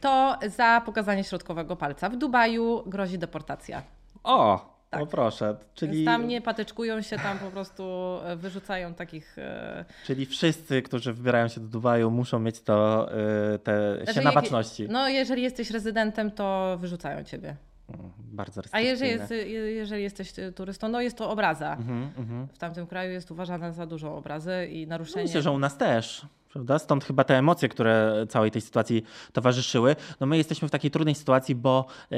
to 0.02 0.40
za 0.48 0.82
pokazanie 0.86 1.24
środkowego 1.24 1.76
palca. 1.76 2.10
W 2.10 2.16
Dubaju 2.16 2.84
grozi 2.86 3.18
deportacja. 3.18 3.82
O! 4.24 4.72
Tak. 4.92 5.10
Proszę, 5.10 5.56
czyli... 5.74 5.94
Więc 5.94 6.06
tam 6.06 6.28
nie 6.28 6.42
patyczkują 6.42 7.02
się, 7.02 7.18
tam 7.18 7.40
po 7.40 7.52
prostu 7.52 7.84
e, 8.24 8.36
wyrzucają 8.36 8.94
takich... 8.94 9.38
E, 9.38 9.86
czyli 10.06 10.26
wszyscy, 10.26 10.82
którzy 10.82 11.14
wybierają 11.14 11.48
się 11.48 11.62
do 11.62 11.68
Dubaju 11.68 12.12
muszą 12.12 12.40
mieć 12.40 12.62
to, 12.62 13.10
e, 13.54 13.60
te 13.60 13.98
się 14.14 14.22
na 14.22 14.32
baczności. 14.32 14.88
No 14.90 15.10
jeżeli 15.10 15.42
jesteś 15.42 15.72
rezydentem, 15.72 16.32
to 16.32 16.78
wyrzucają 16.80 17.24
ciebie. 17.24 17.56
Mm, 17.90 18.12
bardzo 18.18 18.62
A 18.72 18.80
jeżeli, 18.80 19.12
jest, 19.12 19.34
jeżeli 19.66 20.04
jesteś 20.04 20.34
turystą, 20.56 20.90
no 20.90 21.02
jest 21.02 21.18
to 21.18 21.30
obraza. 21.30 21.74
Mm 21.74 22.10
-hmm. 22.10 22.48
W 22.54 22.58
tamtym 22.58 22.88
kraju 22.88 23.12
jest 23.12 23.32
uważana 23.32 23.72
za 23.72 23.86
dużą 23.86 24.16
obrazę 24.16 24.68
i 24.68 24.88
naruszenie. 24.88 25.26
Myślę, 25.26 25.42
że 25.42 25.52
u 25.52 25.60
nas 25.60 25.78
też. 25.78 26.26
Prawda? 26.54 26.80
Stąd 26.80 27.04
chyba 27.04 27.24
te 27.24 27.38
emocje, 27.38 27.70
które 27.70 28.26
całej 28.30 28.52
tej 28.52 28.62
sytuacji 28.62 29.04
towarzyszyły. 29.34 29.96
No 30.20 30.28
my 30.28 30.38
jesteśmy 30.38 30.68
w 30.68 30.72
takiej 30.72 30.92
trudnej 30.92 31.16
sytuacji, 31.16 31.56
bo 31.56 31.86
e, 32.12 32.18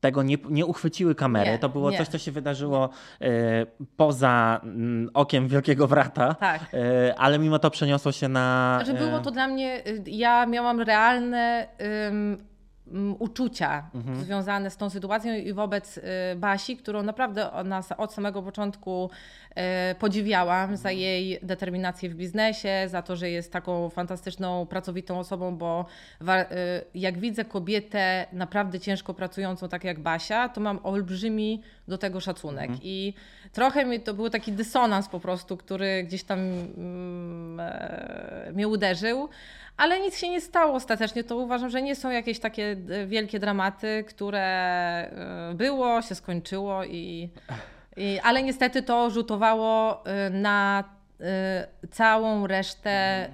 tego 0.00 0.22
nie, 0.22 0.36
nie 0.50 0.66
uchwyciły 0.66 1.14
kamery. 1.14 1.50
Nie, 1.50 1.58
to 1.58 1.68
było 1.68 1.90
nie. 1.90 1.98
coś, 1.98 2.08
co 2.08 2.18
się 2.18 2.32
wydarzyło 2.32 2.88
e, 3.20 3.66
poza 3.96 4.60
m, 4.62 4.70
mm, 4.70 5.10
okiem 5.14 5.48
Wielkiego 5.48 5.86
Wrata, 5.86 6.34
tak. 6.34 6.60
e, 6.74 7.14
ale 7.18 7.38
mimo 7.38 7.58
to 7.58 7.70
przeniosło 7.70 8.12
się 8.12 8.28
na... 8.28 8.80
Że 8.86 8.94
było 8.94 9.18
to 9.18 9.30
dla 9.30 9.48
mnie, 9.48 9.86
y, 9.86 10.02
ja 10.06 10.46
miałam 10.46 10.80
realne 10.80 11.68
uczucia 13.18 13.90
mhm. 13.94 14.20
związane 14.20 14.70
z 14.70 14.76
tą 14.76 14.90
sytuacją 14.90 15.34
i 15.34 15.52
wobec 15.52 15.98
y, 15.98 16.02
Basi, 16.36 16.76
którą 16.76 17.02
naprawdę 17.02 17.50
od 17.96 18.14
samego 18.14 18.42
początku 18.42 19.10
podziwiałam 19.98 20.76
za 20.76 20.90
jej 20.90 21.38
determinację 21.42 22.10
w 22.10 22.14
biznesie, 22.14 22.84
za 22.86 23.02
to, 23.02 23.16
że 23.16 23.30
jest 23.30 23.52
taką 23.52 23.90
fantastyczną, 23.90 24.66
pracowitą 24.66 25.18
osobą, 25.18 25.56
bo 25.56 25.86
y, 26.20 26.24
jak 26.94 27.18
widzę 27.18 27.44
kobietę 27.44 28.26
naprawdę 28.32 28.80
ciężko 28.80 29.14
pracującą, 29.14 29.68
tak 29.68 29.84
jak 29.84 30.00
Basia, 30.00 30.48
to 30.48 30.60
mam 30.60 30.80
olbrzymi 30.82 31.62
do 31.88 31.98
tego 31.98 32.20
szacunek. 32.20 32.70
Mhm. 32.70 32.80
I 32.82 33.14
trochę 33.52 33.84
mi 33.84 34.00
to 34.00 34.14
był 34.14 34.30
taki 34.30 34.52
dysonans 34.52 35.08
po 35.08 35.20
prostu, 35.20 35.56
który 35.56 36.04
gdzieś 36.04 36.24
tam 36.24 36.38
mm, 36.38 37.60
e, 37.60 38.52
mnie 38.54 38.68
uderzył 38.68 39.28
ale 39.78 40.00
nic 40.00 40.18
się 40.18 40.28
nie 40.28 40.40
stało 40.40 40.74
ostatecznie. 40.74 41.24
To 41.24 41.36
uważam, 41.36 41.70
że 41.70 41.82
nie 41.82 41.96
są 41.96 42.10
jakieś 42.10 42.38
takie 42.38 42.76
e, 42.90 43.06
wielkie 43.06 43.38
dramaty, 43.38 44.04
które 44.08 44.40
e, 44.40 45.54
było, 45.54 46.02
się 46.02 46.14
skończyło 46.14 46.84
i 46.84 47.30
ale 48.22 48.42
niestety 48.42 48.82
to 48.82 49.10
rzutowało 49.10 50.04
e, 50.04 50.30
na 50.30 50.84
Y, 50.84 50.97
całą 51.90 52.46
resztę 52.46 53.28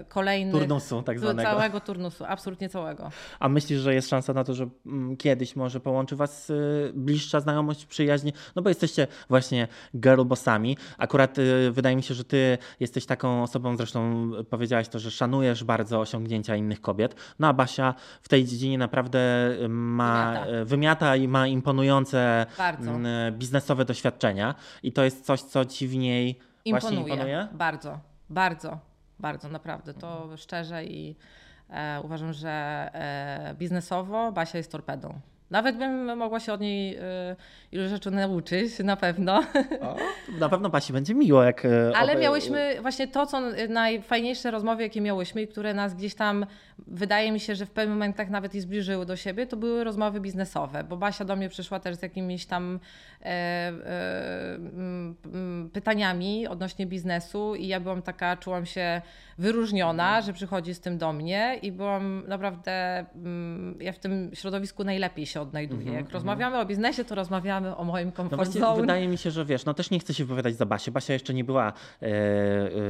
y, 0.00 0.04
kolejnych... 0.04 0.54
Turnusu 0.54 1.02
tak 1.02 1.18
zwanego. 1.20 1.50
Całego 1.50 1.80
turnusu, 1.80 2.24
absolutnie 2.28 2.68
całego. 2.68 3.10
A 3.40 3.48
myślisz, 3.48 3.80
że 3.80 3.94
jest 3.94 4.08
szansa 4.08 4.32
na 4.32 4.44
to, 4.44 4.54
że 4.54 4.68
mm, 4.86 5.16
kiedyś 5.16 5.56
może 5.56 5.80
połączy 5.80 6.16
was 6.16 6.50
y, 6.50 6.92
bliższa 6.94 7.40
znajomość, 7.40 7.86
przyjaźń? 7.86 8.30
No 8.56 8.62
bo 8.62 8.68
jesteście 8.68 9.06
właśnie 9.28 9.68
girlbossami. 9.96 10.76
Akurat 10.98 11.36
wydaje 11.70 11.96
mi 11.96 12.02
się, 12.02 12.14
że 12.14 12.24
ty 12.24 12.58
jesteś 12.80 13.06
taką 13.06 13.42
osobą, 13.42 13.76
zresztą 13.76 14.30
powiedziałaś 14.50 14.88
to, 14.88 14.98
że 14.98 15.10
szanujesz 15.10 15.64
bardzo 15.64 16.00
osiągnięcia 16.00 16.56
innych 16.56 16.80
kobiet. 16.80 17.14
No 17.38 17.48
a 17.48 17.52
Basia 17.52 17.94
w 18.22 18.28
tej 18.28 18.44
dziedzinie 18.44 18.78
naprawdę 18.78 19.20
ma, 19.68 20.32
wymiata, 20.32 20.64
wymiata 20.64 21.16
i 21.16 21.28
ma 21.28 21.46
imponujące 21.46 22.46
bardzo. 22.58 22.90
Mm, 22.90 23.38
biznesowe 23.38 23.84
doświadczenia 23.84 24.54
i 24.82 24.92
to 24.92 25.04
jest 25.04 25.24
coś, 25.24 25.40
co 25.40 25.64
ci 25.64 25.88
w 25.88 25.96
niej 25.96 26.38
Imponuje. 26.64 27.00
imponuje? 27.00 27.48
Bardzo, 27.52 27.98
bardzo, 28.30 28.78
bardzo, 29.18 29.48
naprawdę. 29.48 29.94
To 29.94 30.36
szczerze 30.36 30.84
i 30.84 31.16
e, 31.70 32.00
uważam, 32.04 32.32
że 32.32 32.50
e, 32.92 33.54
biznesowo 33.58 34.32
Basia 34.32 34.58
jest 34.58 34.72
torpedą. 34.72 35.20
Nawet 35.50 35.76
bym 35.76 36.16
mogła 36.18 36.40
się 36.40 36.52
od 36.52 36.60
niej 36.60 36.96
y, 36.96 37.00
ilu 37.72 37.88
rzeczy 37.88 38.10
nauczyć, 38.10 38.78
na 38.78 38.96
pewno. 38.96 39.42
O, 39.80 39.96
na 40.38 40.48
pewno 40.48 40.70
Basi 40.70 40.92
będzie 40.92 41.14
miło, 41.14 41.42
jak... 41.42 41.64
E, 41.64 41.92
Ale 41.96 42.16
miałyśmy 42.16 42.76
właśnie 42.82 43.08
to, 43.08 43.26
co 43.26 43.40
najfajniejsze 43.68 44.50
rozmowy, 44.50 44.82
jakie 44.82 45.00
miałyśmy 45.00 45.42
i 45.42 45.48
które 45.48 45.74
nas 45.74 45.94
gdzieś 45.94 46.14
tam, 46.14 46.46
wydaje 46.78 47.32
mi 47.32 47.40
się, 47.40 47.54
że 47.54 47.66
w 47.66 47.70
pewnych 47.70 47.94
momentach 47.94 48.30
nawet 48.30 48.54
i 48.54 48.60
zbliżyły 48.60 49.06
do 49.06 49.16
siebie, 49.16 49.46
to 49.46 49.56
były 49.56 49.84
rozmowy 49.84 50.20
biznesowe, 50.20 50.84
bo 50.84 50.96
Basia 50.96 51.24
do 51.24 51.36
mnie 51.36 51.48
przyszła 51.48 51.80
też 51.80 51.96
z 51.96 52.02
jakimiś 52.02 52.46
tam 52.46 52.80
e, 53.22 53.26
e, 53.26 54.58
pytaniami 55.72 56.46
odnośnie 56.46 56.86
biznesu 56.86 57.54
i 57.54 57.66
ja 57.66 57.80
byłam 57.80 58.02
taka, 58.02 58.36
czułam 58.36 58.66
się 58.66 59.02
wyróżniona, 59.38 60.20
że 60.20 60.32
przychodzi 60.32 60.74
z 60.74 60.80
tym 60.80 60.98
do 60.98 61.12
mnie 61.12 61.58
i 61.62 61.72
byłam 61.72 62.22
naprawdę, 62.26 63.06
ja 63.80 63.92
w 63.92 63.98
tym 63.98 64.30
środowisku 64.34 64.84
najlepiej 64.84 65.26
się 65.26 65.33
odnajduję. 65.40 65.82
Mm 65.82 65.92
-hmm, 65.92 65.96
Jak 65.96 66.08
-hmm. 66.08 66.12
rozmawiamy 66.12 66.58
o 66.58 66.66
biznesie, 66.66 67.04
to 67.04 67.14
rozmawiamy 67.14 67.76
o 67.76 67.84
moim 67.84 68.12
komforcie. 68.12 68.60
No 68.60 68.76
wydaje 68.76 69.08
mi 69.08 69.18
się, 69.18 69.30
że 69.30 69.44
wiesz, 69.44 69.64
no 69.64 69.74
też 69.74 69.90
nie 69.90 69.98
chcę 69.98 70.14
się 70.14 70.24
wypowiadać 70.24 70.56
za 70.56 70.66
Basię. 70.66 70.92
Basia 70.92 71.12
jeszcze 71.12 71.34
nie 71.34 71.44
była 71.44 71.72
e, 72.02 72.06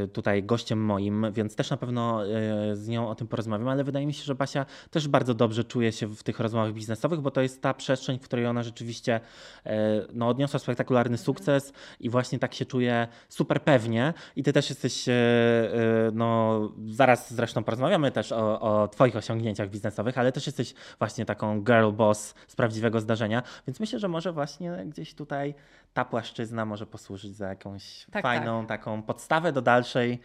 e, 0.03 0.09
tutaj 0.09 0.43
gościem 0.43 0.85
moim, 0.85 1.27
więc 1.33 1.57
też 1.57 1.71
na 1.71 1.77
pewno 1.77 2.27
e, 2.27 2.77
z 2.77 2.89
nią 2.89 3.09
o 3.09 3.15
tym 3.15 3.29
porozmawiam, 3.29 3.69
ale 3.69 3.85
wydaje 3.85 4.07
mi 4.07 4.15
się, 4.15 4.25
że 4.25 4.35
Basia 4.35 4.67
też 4.91 5.09
bardzo 5.09 5.35
dobrze 5.35 5.65
czuje 5.65 5.93
się 5.93 6.07
w 6.07 6.23
tych 6.23 6.41
rozmowach 6.41 6.73
biznesowych, 6.73 7.21
bo 7.21 7.31
to 7.31 7.41
jest 7.41 7.63
ta 7.63 7.75
przestrzeń, 7.75 8.19
w 8.19 8.23
której 8.23 8.47
ona 8.47 8.63
rzeczywiście 8.63 9.21
e, 9.67 10.07
no, 10.13 10.29
odniosła 10.29 10.59
spektakularny 10.59 11.19
sukces 11.19 11.73
i 12.01 12.11
właśnie 12.11 12.39
tak 12.39 12.55
się 12.55 12.65
czuje 12.65 13.09
super 13.29 13.63
pewnie. 13.63 14.15
I 14.37 14.43
ty 14.43 14.53
też 14.53 14.71
jesteś, 14.71 15.09
e, 15.09 15.13
e, 15.13 16.11
no 16.13 16.61
zaraz 16.87 17.35
zresztą 17.35 17.65
porozmawiamy 17.65 18.11
też 18.13 18.33
o, 18.33 18.61
o 18.61 18.89
twoich 18.89 19.17
osiągnięciach 19.17 19.71
biznesowych, 19.71 20.19
ale 20.19 20.33
też 20.33 20.47
jesteś 20.47 20.75
właśnie 20.99 21.25
taką 21.25 21.61
girl 21.63 21.91
boss 21.91 22.34
z 22.47 22.57
prawdziwego 22.57 23.01
zdarzenia, 23.01 23.43
więc 23.67 23.81
myślę, 23.81 23.99
że 23.99 24.09
może 24.09 24.33
właśnie 24.33 24.85
gdzieś 24.87 25.15
tutaj 25.15 25.55
ta 25.95 26.05
płaszczyzna 26.05 26.65
może 26.65 26.87
posłużyć 26.87 27.37
za 27.37 27.49
jakąś 27.49 28.07
tak, 28.13 28.23
fajną 28.23 28.67
tak. 28.67 28.81
taką 28.81 29.03
podstawę 29.03 29.53
do 29.53 29.63
dalszej 29.63 30.21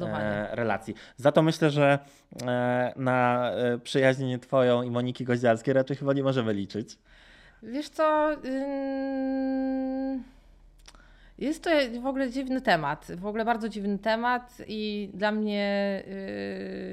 e, 0.00 0.56
relacji. 0.56 0.94
Za 1.16 1.32
to 1.32 1.42
myślę, 1.42 1.70
że 1.70 1.98
e, 2.46 2.92
na 2.96 3.50
e, 3.50 3.78
przyjaźń 3.78 4.38
twoją 4.38 4.82
i 4.82 4.90
Moniki 4.90 5.24
Goździalskiej 5.24 5.74
raczej 5.74 5.96
chyba 5.96 6.12
nie 6.12 6.22
możemy 6.22 6.54
liczyć. 6.54 6.98
Wiesz 7.62 7.88
co... 7.88 8.30
Jest 11.38 11.64
to 11.64 11.70
w 12.02 12.06
ogóle 12.06 12.30
dziwny 12.30 12.60
temat, 12.60 13.06
w 13.16 13.26
ogóle 13.26 13.44
bardzo 13.44 13.68
dziwny 13.68 13.98
temat 13.98 14.62
i 14.66 15.10
dla 15.14 15.32
mnie 15.32 16.02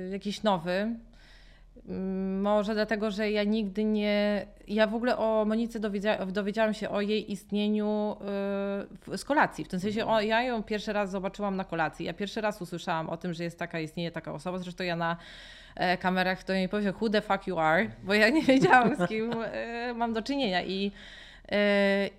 yy, 0.03 0.09
jakiś 0.09 0.43
nowy. 0.43 0.95
Może 2.41 2.74
dlatego, 2.74 3.12
że 3.12 3.31
ja 3.31 3.43
nigdy 3.43 3.83
nie. 3.83 4.45
Ja 4.67 4.88
w 4.88 4.95
ogóle 4.95 5.17
o 5.17 5.45
Monice 5.45 5.79
dowiedzia, 5.79 6.25
dowiedziałam 6.25 6.74
się 6.74 6.89
o 6.89 7.01
jej 7.01 7.31
istnieniu 7.31 8.15
yy, 9.07 9.17
z 9.17 9.25
kolacji. 9.25 9.65
W 9.65 9.67
tym 9.67 9.79
sensie 9.79 10.05
o, 10.05 10.21
ja 10.21 10.43
ją 10.43 10.63
pierwszy 10.63 10.93
raz 10.93 11.12
zobaczyłam 11.12 11.55
na 11.55 11.63
kolacji. 11.63 12.05
Ja 12.05 12.13
pierwszy 12.13 12.41
raz 12.41 12.62
usłyszałam 12.62 13.09
o 13.09 13.17
tym, 13.17 13.33
że 13.33 13.43
jest 13.43 13.59
taka, 13.59 13.79
istnieje 13.79 14.12
taka 14.12 14.33
osoba. 14.33 14.57
Zresztą 14.57 14.83
ja 14.83 14.95
na 14.95 15.17
e, 15.75 15.98
kamerach 15.98 16.43
to 16.43 16.53
jej 16.53 16.69
powiedział, 16.69 16.93
who 17.01 17.09
the 17.09 17.21
fuck 17.21 17.48
you 17.48 17.59
are, 17.59 17.89
bo 18.03 18.13
ja 18.13 18.29
nie 18.29 18.41
wiedziałam 18.41 18.95
z 18.95 19.07
kim 19.07 19.31
e, 19.43 19.93
mam 19.93 20.13
do 20.13 20.21
czynienia. 20.21 20.63
I 20.63 20.91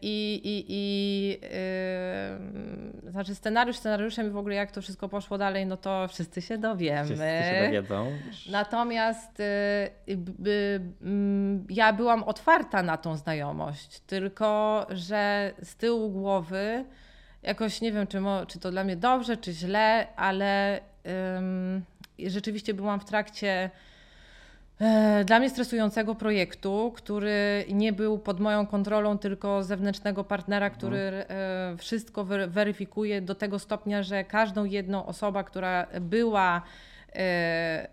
I, 0.03 0.41
i, 0.45 0.65
i 0.69 1.29
yy, 3.05 3.11
znaczy 3.11 3.35
scenariusz 3.35 3.77
scenariuszem 3.77 4.27
i 4.27 4.31
w 4.31 4.37
ogóle 4.37 4.55
jak 4.55 4.73
to 4.73 4.83
wszystko 4.83 5.09
poszło 5.09 5.39
dalej, 5.39 5.67
no 5.67 5.77
to 5.77 6.09
wszyscy 6.09 6.43
się 6.43 6.59
dowiemy. 6.59 7.05
Wszyscy 7.05 7.25
się 7.25 7.63
dowiedzą. 7.67 8.13
Natomiast 8.51 9.39
yy, 10.07 10.17
yy, 10.39 10.81
ja 11.69 11.93
byłam 11.93 12.23
otwarta 12.23 12.83
na 12.83 12.97
tą 12.97 13.17
znajomość, 13.17 14.01
tylko 14.01 14.87
że 14.91 15.53
z 15.63 15.77
tyłu 15.77 16.11
głowy 16.11 16.85
jakoś 17.43 17.81
nie 17.81 17.93
wiem, 17.93 18.07
czy, 18.07 18.19
czy 18.47 18.59
to 18.59 18.71
dla 18.71 18.85
mnie 18.85 18.97
dobrze, 18.97 19.37
czy 19.37 19.53
źle, 19.53 20.07
ale 20.17 20.81
rzeczywiście 22.27 22.75
byłam 22.75 23.01
w 23.01 23.05
trakcie 23.05 23.71
dla 25.25 25.39
mnie 25.39 25.51
stresującego 25.51 26.15
projektu, 26.15 26.93
który 26.97 27.65
nie 27.69 27.93
był 27.93 28.19
pod 28.19 28.41
moją 28.41 28.67
kontrolą, 28.67 29.19
tylko 29.19 29.63
zewnętrznego 29.63 30.25
partnera, 30.25 30.71
który 30.71 30.99
mhm. 30.99 31.79
wszystko 31.79 32.25
weryfikuje 32.49 33.21
do 33.23 33.35
tego 33.35 33.59
stopnia, 33.59 34.03
że 34.03 34.25
każdą 34.25 34.65
jedną 34.65 35.07
osobę, 35.07 35.45
która 35.45 35.87
była 36.01 36.63
e, 37.15 37.89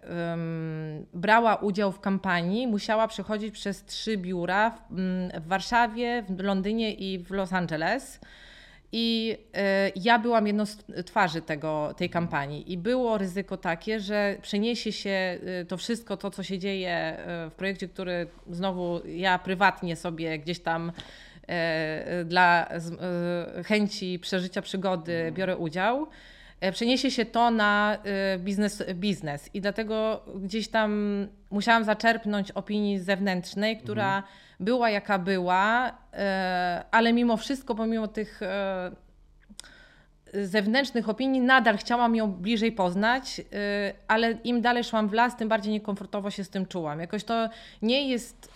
brała 1.13 1.56
udział 1.56 1.91
w 1.91 2.00
kampanii, 2.00 2.67
musiała 2.67 3.08
przechodzić 3.08 3.53
przez 3.53 3.86
trzy 3.86 4.17
biura 4.17 4.77
w 5.41 5.48
Warszawie, 5.48 6.24
w 6.29 6.39
Londynie 6.39 6.94
i 6.94 7.20
w 7.20 7.32
Los 7.32 7.53
Angeles. 7.53 8.20
I 8.91 9.38
y, 9.58 9.91
ja 9.96 10.20
byłam 10.20 10.48
jedną 10.48 10.65
z 10.65 10.77
twarzy 11.06 11.41
tego, 11.41 11.94
tej 11.98 12.10
kampanii 12.10 12.72
i 12.72 12.77
było 12.77 13.17
ryzyko 13.17 13.58
takie, 13.58 14.00
że 14.00 14.38
przeniesie 14.41 14.91
się 14.91 15.39
y, 15.62 15.65
to 15.65 15.77
wszystko, 15.77 16.17
to 16.17 16.32
co 16.32 16.44
się 16.44 16.60
dzieje 16.60 17.17
y, 17.48 17.50
w 17.50 17.53
projekcie, 17.53 17.88
który 17.88 18.27
znowu 18.50 19.01
ja 19.08 19.39
prywatnie 19.39 19.96
sobie 19.96 20.39
gdzieś 20.39 20.60
tam 20.60 20.91
dla 22.25 22.70
chęci 23.65 24.20
przeżycia 24.20 24.62
przygody 24.62 25.13
mhm. 25.13 25.34
biorę 25.34 25.58
udział. 25.58 26.08
Przeniesie 26.72 27.12
się 27.12 27.25
to 27.25 27.51
na 27.51 27.98
biznes, 28.38 28.84
biznes 28.94 29.50
i 29.53 29.62
dlatego 29.62 30.24
gdzieś 30.36 30.67
tam 30.67 31.27
musiałam 31.51 31.84
zaczerpnąć 31.84 32.51
opinii 32.51 33.00
zewnętrznej, 33.00 33.77
która 33.77 34.17
mhm 34.17 34.47
była 34.59 34.89
jaka 34.89 35.19
była, 35.19 35.91
e, 36.13 36.83
ale 36.91 37.13
mimo 37.13 37.37
wszystko, 37.37 37.75
pomimo 37.75 38.07
tych 38.07 38.41
e, 38.41 38.91
zewnętrznych 40.33 41.09
opinii, 41.09 41.41
nadal 41.41 41.77
chciałam 41.77 42.15
ją 42.15 42.31
bliżej 42.31 42.71
poznać, 42.71 43.39
e, 43.39 43.43
ale 44.07 44.31
im 44.31 44.61
dalej 44.61 44.83
szłam 44.83 45.09
w 45.09 45.13
las, 45.13 45.37
tym 45.37 45.49
bardziej 45.49 45.73
niekomfortowo 45.73 46.31
się 46.31 46.43
z 46.43 46.49
tym 46.49 46.65
czułam. 46.65 46.99
Jakoś 46.99 47.23
to 47.23 47.49
nie 47.81 48.09
jest 48.09 48.51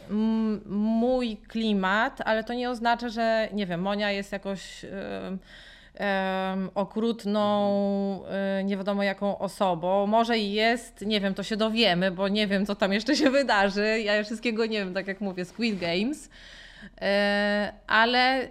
mój 0.69 1.37
klimat, 1.37 2.21
ale 2.25 2.43
to 2.43 2.53
nie 2.53 2.69
oznacza, 2.69 3.09
że 3.09 3.49
nie 3.53 3.65
wiem, 3.65 3.81
Monia 3.81 4.11
jest 4.11 4.31
jakoś 4.31 4.85
okrutną, 6.75 8.25
e, 8.25 8.63
nie 8.63 8.77
wiadomo 8.77 9.03
jaką 9.03 9.37
osobą. 9.37 10.07
Może 10.07 10.37
i 10.37 10.53
jest, 10.53 11.01
nie 11.01 11.21
wiem, 11.21 11.33
to 11.33 11.43
się 11.43 11.57
dowiemy, 11.57 12.11
bo 12.11 12.27
nie 12.27 12.47
wiem, 12.47 12.65
co 12.65 12.75
tam 12.75 12.93
jeszcze 12.93 13.15
się 13.15 13.29
wydarzy. 13.29 14.01
Ja 14.01 14.23
wszystkiego 14.23 14.65
nie 14.65 14.79
wiem, 14.79 14.93
tak 14.93 15.07
jak 15.07 15.21
mówię, 15.21 15.45
Squid 15.45 15.79
Games. 15.79 16.29
E, 17.01 17.73
ale 17.87 18.41
e, 18.41 18.47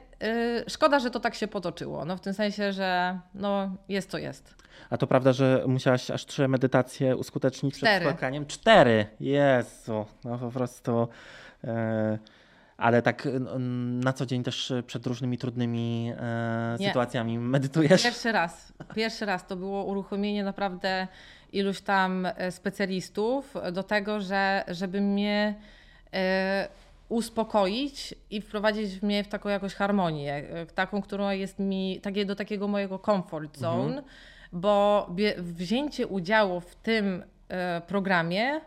szkoda, 0.69 0.99
że 0.99 1.11
to 1.11 1.21
tak 1.21 1.35
się 1.35 1.49
potoczyło. 1.49 2.05
No 2.05 2.17
w 2.17 2.21
tym 2.21 2.35
sensie, 2.35 2.73
że 2.73 3.19
no, 3.35 3.77
jest 3.89 4.11
co 4.11 4.19
jest. 4.19 4.55
A 4.91 4.97
to 4.97 5.07
prawda, 5.07 5.33
że 5.33 5.65
musiałaś 5.67 6.11
aż 6.11 6.27
trzy 6.27 6.49
medytacje 6.49 7.17
uskutecznić 7.17 7.77
Cztery. 7.77 8.01
przed 8.01 8.09
spotkaniem? 8.09 8.47
Cztery! 8.47 9.07
Jezu, 9.21 10.07
no 10.25 10.39
po 10.39 10.51
prostu 10.51 11.09
ale 12.81 13.03
tak 13.03 13.29
na 14.01 14.13
co 14.13 14.27
dzień 14.27 14.43
też 14.43 14.73
przed 14.87 15.07
różnymi 15.07 15.39
trudnymi 15.39 16.13
e, 16.17 16.77
sytuacjami 16.87 17.39
medytujesz? 17.39 18.03
Pierwszy 18.03 18.33
raz. 18.33 18.73
Pierwszy 18.95 19.27
raz 19.27 19.47
to 19.47 19.57
było 19.57 19.85
uruchomienie 19.85 20.45
naprawdę 20.45 21.09
iluś 21.53 21.81
tam 21.81 22.27
e, 22.27 22.53
specjalistów 22.53 23.55
do 23.73 23.83
tego, 23.83 24.21
że 24.21 24.65
żeby 24.69 25.01
mnie 25.01 25.55
e, 26.13 26.69
uspokoić 27.09 28.15
i 28.31 28.41
wprowadzić 28.41 29.03
mnie 29.03 29.25
w 29.25 29.29
taką 29.29 29.49
jakąś 29.49 29.75
harmonię, 29.75 30.43
taką, 30.75 31.03
która 31.03 31.35
jest 31.35 31.59
mi 31.59 32.01
takie, 32.03 32.25
do 32.25 32.37
takiego 32.37 32.69
mojego 32.69 32.99
comfort 32.99 33.59
zone, 33.59 33.85
mhm. 33.85 34.05
bo 34.53 35.07
wzięcie 35.39 36.07
udziału 36.07 36.61
w 36.61 36.75
tym 36.75 37.23
programie 37.87 38.61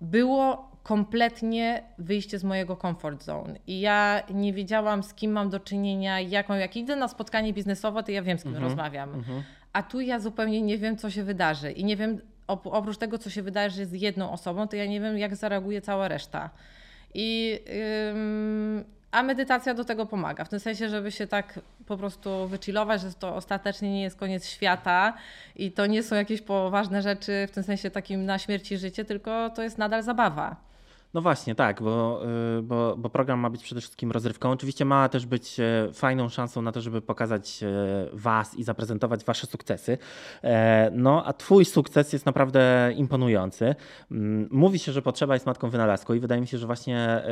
było 0.00 0.71
kompletnie 0.82 1.82
wyjście 1.98 2.38
z 2.38 2.44
mojego 2.44 2.76
comfort 2.76 3.22
zone. 3.22 3.58
I 3.66 3.80
ja 3.80 4.22
nie 4.30 4.52
wiedziałam, 4.52 5.02
z 5.02 5.14
kim 5.14 5.32
mam 5.32 5.50
do 5.50 5.60
czynienia, 5.60 6.20
jaką, 6.20 6.54
jak 6.54 6.76
idę 6.76 6.96
na 6.96 7.08
spotkanie 7.08 7.52
biznesowe, 7.52 8.02
to 8.02 8.10
ja 8.10 8.22
wiem, 8.22 8.38
z 8.38 8.42
kim 8.42 8.50
mm 8.52 8.62
-hmm, 8.62 8.66
rozmawiam. 8.68 9.08
Mm 9.08 9.22
-hmm. 9.22 9.42
A 9.72 9.82
tu 9.82 10.00
ja 10.00 10.20
zupełnie 10.20 10.62
nie 10.62 10.78
wiem, 10.78 10.96
co 10.96 11.10
się 11.10 11.24
wydarzy. 11.24 11.72
I 11.72 11.84
nie 11.84 11.96
wiem, 11.96 12.20
oprócz 12.46 12.98
tego, 12.98 13.18
co 13.18 13.30
się 13.30 13.42
wydarzy 13.42 13.86
z 13.86 13.92
jedną 13.92 14.32
osobą, 14.32 14.68
to 14.68 14.76
ja 14.76 14.86
nie 14.86 15.00
wiem, 15.00 15.18
jak 15.18 15.36
zareaguje 15.36 15.80
cała 15.80 16.08
reszta. 16.08 16.50
I 17.14 17.58
ym, 18.10 18.84
a 19.10 19.22
medytacja 19.22 19.74
do 19.74 19.84
tego 19.84 20.06
pomaga, 20.06 20.44
w 20.44 20.48
tym 20.48 20.60
sensie, 20.60 20.88
żeby 20.88 21.12
się 21.12 21.26
tak 21.26 21.60
po 21.86 21.96
prostu 21.96 22.48
wychillować, 22.48 23.00
że 23.00 23.12
to 23.12 23.34
ostatecznie 23.34 23.92
nie 23.92 24.02
jest 24.02 24.16
koniec 24.16 24.46
świata 24.46 25.14
i 25.56 25.72
to 25.72 25.86
nie 25.86 26.02
są 26.02 26.16
jakieś 26.16 26.42
poważne 26.42 27.02
rzeczy 27.02 27.46
w 27.48 27.50
tym 27.50 27.62
sensie 27.62 27.90
takim 27.90 28.24
na 28.24 28.38
śmierć 28.38 28.72
i 28.72 28.78
życie, 28.78 29.04
tylko 29.04 29.50
to 29.50 29.62
jest 29.62 29.78
nadal 29.78 30.02
zabawa. 30.02 30.71
No 31.14 31.20
właśnie, 31.20 31.54
tak, 31.54 31.82
bo, 31.82 32.22
y, 32.58 32.62
bo, 32.62 32.96
bo, 32.98 33.10
program 33.10 33.40
ma 33.40 33.50
być 33.50 33.62
przede 33.62 33.80
wszystkim 33.80 34.12
rozrywką. 34.12 34.50
Oczywiście 34.50 34.84
ma 34.84 35.08
też 35.08 35.26
być 35.26 35.60
e, 35.60 35.88
fajną 35.92 36.28
szansą 36.28 36.62
na 36.62 36.72
to, 36.72 36.80
żeby 36.80 37.02
pokazać 37.02 37.62
e, 37.62 37.68
Was 38.12 38.54
i 38.54 38.64
zaprezentować 38.64 39.24
Wasze 39.24 39.46
sukcesy. 39.46 39.98
E, 40.42 40.90
no, 40.94 41.26
a 41.26 41.32
Twój 41.32 41.64
sukces 41.64 42.12
jest 42.12 42.26
naprawdę 42.26 42.92
imponujący. 42.96 43.74
Mm, 44.10 44.48
mówi 44.50 44.78
się, 44.78 44.92
że 44.92 45.02
potrzeba 45.02 45.34
jest 45.34 45.46
matką 45.46 45.70
wynalazku 45.70 46.14
i 46.14 46.20
wydaje 46.20 46.40
mi 46.40 46.46
się, 46.46 46.58
że 46.58 46.66
właśnie 46.66 47.22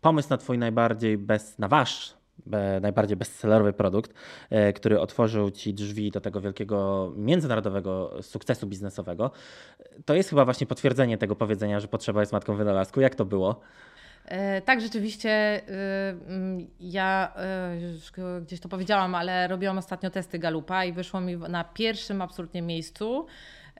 pomysł 0.00 0.28
na 0.30 0.36
Twój 0.36 0.58
najbardziej 0.58 1.18
bez, 1.18 1.58
na 1.58 1.68
Wasz 1.68 2.19
najbardziej 2.80 3.16
bestsellerowy 3.16 3.72
produkt, 3.72 4.14
e, 4.50 4.72
który 4.72 5.00
otworzył 5.00 5.50
ci 5.50 5.74
drzwi 5.74 6.10
do 6.10 6.20
tego 6.20 6.40
wielkiego 6.40 7.12
międzynarodowego 7.16 8.22
sukcesu 8.22 8.66
biznesowego. 8.66 9.30
To 10.04 10.14
jest 10.14 10.30
chyba 10.30 10.44
właśnie 10.44 10.66
potwierdzenie 10.66 11.18
tego 11.18 11.36
powiedzenia, 11.36 11.80
że 11.80 11.88
potrzeba 11.88 12.20
jest 12.20 12.32
matką 12.32 12.56
wynalazku. 12.56 13.00
Jak 13.00 13.14
to 13.14 13.24
było? 13.24 13.60
E, 14.24 14.62
tak, 14.62 14.80
rzeczywiście. 14.80 15.62
Y, 15.68 16.66
ja 16.80 17.32
y, 17.76 17.80
już 17.80 18.12
gdzieś 18.42 18.60
to 18.60 18.68
powiedziałam, 18.68 19.14
ale 19.14 19.48
robiłam 19.48 19.78
ostatnio 19.78 20.10
testy 20.10 20.38
Galupa 20.38 20.84
i 20.84 20.92
wyszło 20.92 21.20
mi 21.20 21.36
na 21.36 21.64
pierwszym 21.64 22.22
absolutnie 22.22 22.62
miejscu. 22.62 23.26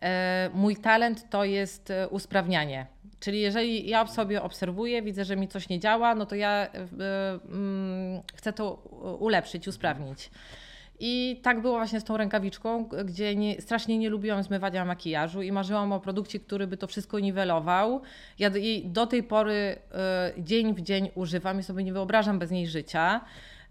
E, 0.02 0.50
mój 0.54 0.76
talent 0.76 1.30
to 1.30 1.44
jest 1.44 1.92
usprawnianie 2.10 2.86
Czyli 3.20 3.40
jeżeli 3.40 3.88
ja 3.88 4.06
sobie 4.06 4.42
obserwuję, 4.42 5.02
widzę, 5.02 5.24
że 5.24 5.36
mi 5.36 5.48
coś 5.48 5.68
nie 5.68 5.80
działa, 5.80 6.14
no 6.14 6.26
to 6.26 6.34
ja 6.34 6.66
y, 6.66 6.78
y, 6.78 8.22
chcę 8.34 8.52
to 8.52 8.74
ulepszyć, 9.20 9.68
usprawnić. 9.68 10.30
I 11.02 11.40
tak 11.42 11.60
było 11.60 11.76
właśnie 11.76 12.00
z 12.00 12.04
tą 12.04 12.16
rękawiczką, 12.16 12.88
gdzie 13.04 13.36
nie, 13.36 13.60
strasznie 13.60 13.98
nie 13.98 14.10
lubiłam 14.10 14.42
zmywania 14.42 14.84
makijażu 14.84 15.42
i 15.42 15.52
marzyłam 15.52 15.92
o 15.92 16.00
produkcie, 16.00 16.40
który 16.40 16.66
by 16.66 16.76
to 16.76 16.86
wszystko 16.86 17.18
niwelował. 17.18 18.02
Ja 18.38 18.48
jej 18.48 18.86
do 18.86 19.06
tej 19.06 19.22
pory 19.22 19.76
y, 20.36 20.42
dzień 20.42 20.74
w 20.74 20.80
dzień 20.80 21.10
używam 21.14 21.60
i 21.60 21.62
sobie 21.62 21.84
nie 21.84 21.92
wyobrażam 21.92 22.38
bez 22.38 22.50
niej 22.50 22.66
życia. 22.66 23.20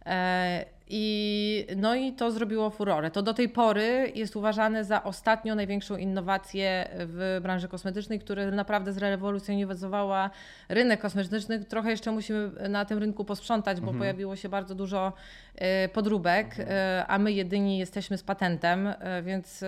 E, 0.06 0.65
I, 0.91 1.67
no 1.78 1.95
i 1.95 2.13
to 2.13 2.32
zrobiło 2.32 2.69
furorę. 2.69 3.12
To 3.12 3.21
do 3.21 3.34
tej 3.34 3.49
pory 3.49 4.12
jest 4.15 4.36
uważane 4.36 4.86
za 4.86 5.04
ostatnią 5.04 5.56
największą 5.56 5.97
innowację 5.97 6.89
w 6.93 7.39
branży 7.41 7.67
kosmetycznej, 7.67 8.19
która 8.19 8.52
naprawdę 8.52 8.93
zrewolucjonizowała 8.93 10.30
rynek 10.69 11.02
kosmetyczny. 11.02 11.65
Trochę 11.65 11.91
jeszcze 11.91 12.12
musimy 12.12 12.52
na 12.69 12.86
tym 12.86 12.97
rynku 12.97 13.25
posprzątać, 13.25 13.78
bo 13.78 13.84
mhm. 13.84 13.99
pojawiło 13.99 14.36
się 14.36 14.49
bardzo 14.49 14.75
dużo 14.75 15.13
e, 15.56 15.89
podróbek, 15.89 16.45
mhm. 16.45 16.67
E, 16.69 17.08
a 17.08 17.19
my 17.19 17.32
jedyni 17.32 17.78
jesteśmy 17.78 18.17
z 18.17 18.23
patentem, 18.23 18.93
więc 19.23 19.63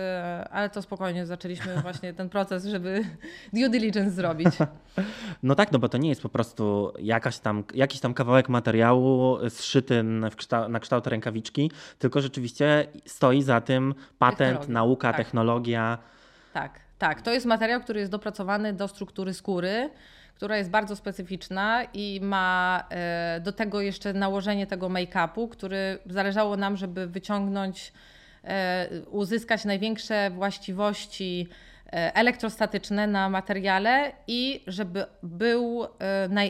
ale 0.50 0.70
to 0.70 0.82
spokojnie 0.82 1.26
zaczęliśmy 1.26 1.74
właśnie 1.82 2.14
ten 2.14 2.28
proces, 2.28 2.64
żeby 2.64 3.04
due 3.52 3.68
diligence 3.68 4.10
zrobić. 4.10 4.48
No 5.42 5.54
tak, 5.54 5.72
no 5.72 5.78
bo 5.78 5.88
to 5.88 5.98
nie 5.98 6.08
jest 6.08 6.22
po 6.22 6.28
prostu 6.28 6.92
jakaś 6.98 7.38
tam, 7.38 7.64
jakiś 7.74 8.00
tam 8.00 8.14
kawałek 8.14 8.48
materiału 8.48 9.38
zszyty 9.48 10.02
na 10.68 10.80
kształt 10.80 11.06
rękawiczki, 11.12 11.70
tylko 11.98 12.20
rzeczywiście 12.20 12.86
stoi 13.06 13.42
za 13.42 13.60
tym 13.60 13.94
patent, 14.18 14.68
nauka, 14.68 15.08
tak. 15.08 15.16
technologia. 15.16 15.98
Tak, 16.52 16.80
tak. 16.98 17.22
To 17.22 17.32
jest 17.32 17.46
materiał, 17.46 17.80
który 17.80 18.00
jest 18.00 18.12
dopracowany 18.12 18.72
do 18.72 18.88
struktury 18.88 19.34
skóry 19.34 19.90
która 20.42 20.56
jest 20.56 20.70
bardzo 20.70 20.96
specyficzna 20.96 21.84
i 21.94 22.20
ma 22.22 22.84
e, 22.90 23.40
do 23.40 23.52
tego 23.52 23.80
jeszcze 23.80 24.12
nałożenie 24.12 24.66
tego 24.66 24.88
make-upu, 24.88 25.48
który 25.48 25.98
zależało 26.06 26.56
nam, 26.56 26.76
żeby 26.76 27.06
wyciągnąć, 27.06 27.92
e, 28.44 28.88
uzyskać 29.10 29.64
największe 29.64 30.30
właściwości 30.30 31.48
elektrostatyczne 31.92 33.06
na 33.06 33.28
materiale 33.28 34.12
i 34.26 34.64
żeby 34.66 35.04
był 35.22 35.84
e, 35.84 35.88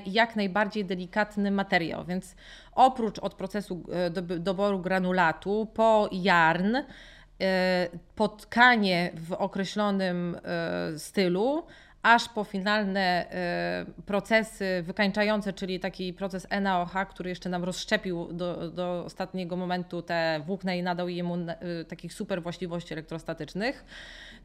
jak 0.07 0.37
najbardziej 0.37 0.85
delikatny 0.85 1.50
materiał. 1.50 2.05
Więc 2.05 2.37
oprócz 2.74 3.18
od 3.18 3.35
procesu 3.35 3.83
e, 3.92 4.11
do, 4.11 4.22
doboru 4.22 4.78
granulatu 4.78 5.68
po 5.74 6.09
yarn, 6.12 6.76
e, 6.76 7.88
po 8.14 8.28
tkanie 8.28 9.11
w 9.14 9.33
określonym 9.33 10.37
e, 10.44 10.98
stylu, 10.98 11.62
aż 12.03 12.29
po 12.29 12.45
finalne 12.45 13.01
e, 13.31 13.87
procesy 14.07 14.83
wykańczające, 14.83 15.53
czyli 15.53 15.81
taki 15.81 16.12
proces 16.12 16.47
NaOH, 16.61 16.93
który 17.11 17.31
jeszcze 17.31 17.49
nam 17.49 17.65
rozszczepił 17.65 18.33
do, 18.33 18.71
do 18.71 19.05
ostatniego 19.05 19.57
momentu 19.57 20.03
te 20.03 20.43
włókna 20.47 20.75
i 20.75 20.83
nadał 20.83 21.09
jemu 21.09 21.35
e, 21.35 21.85
takich 21.85 22.15
super 22.15 22.43
właściwości 22.43 22.95
elektrostatycznych. 22.95 23.85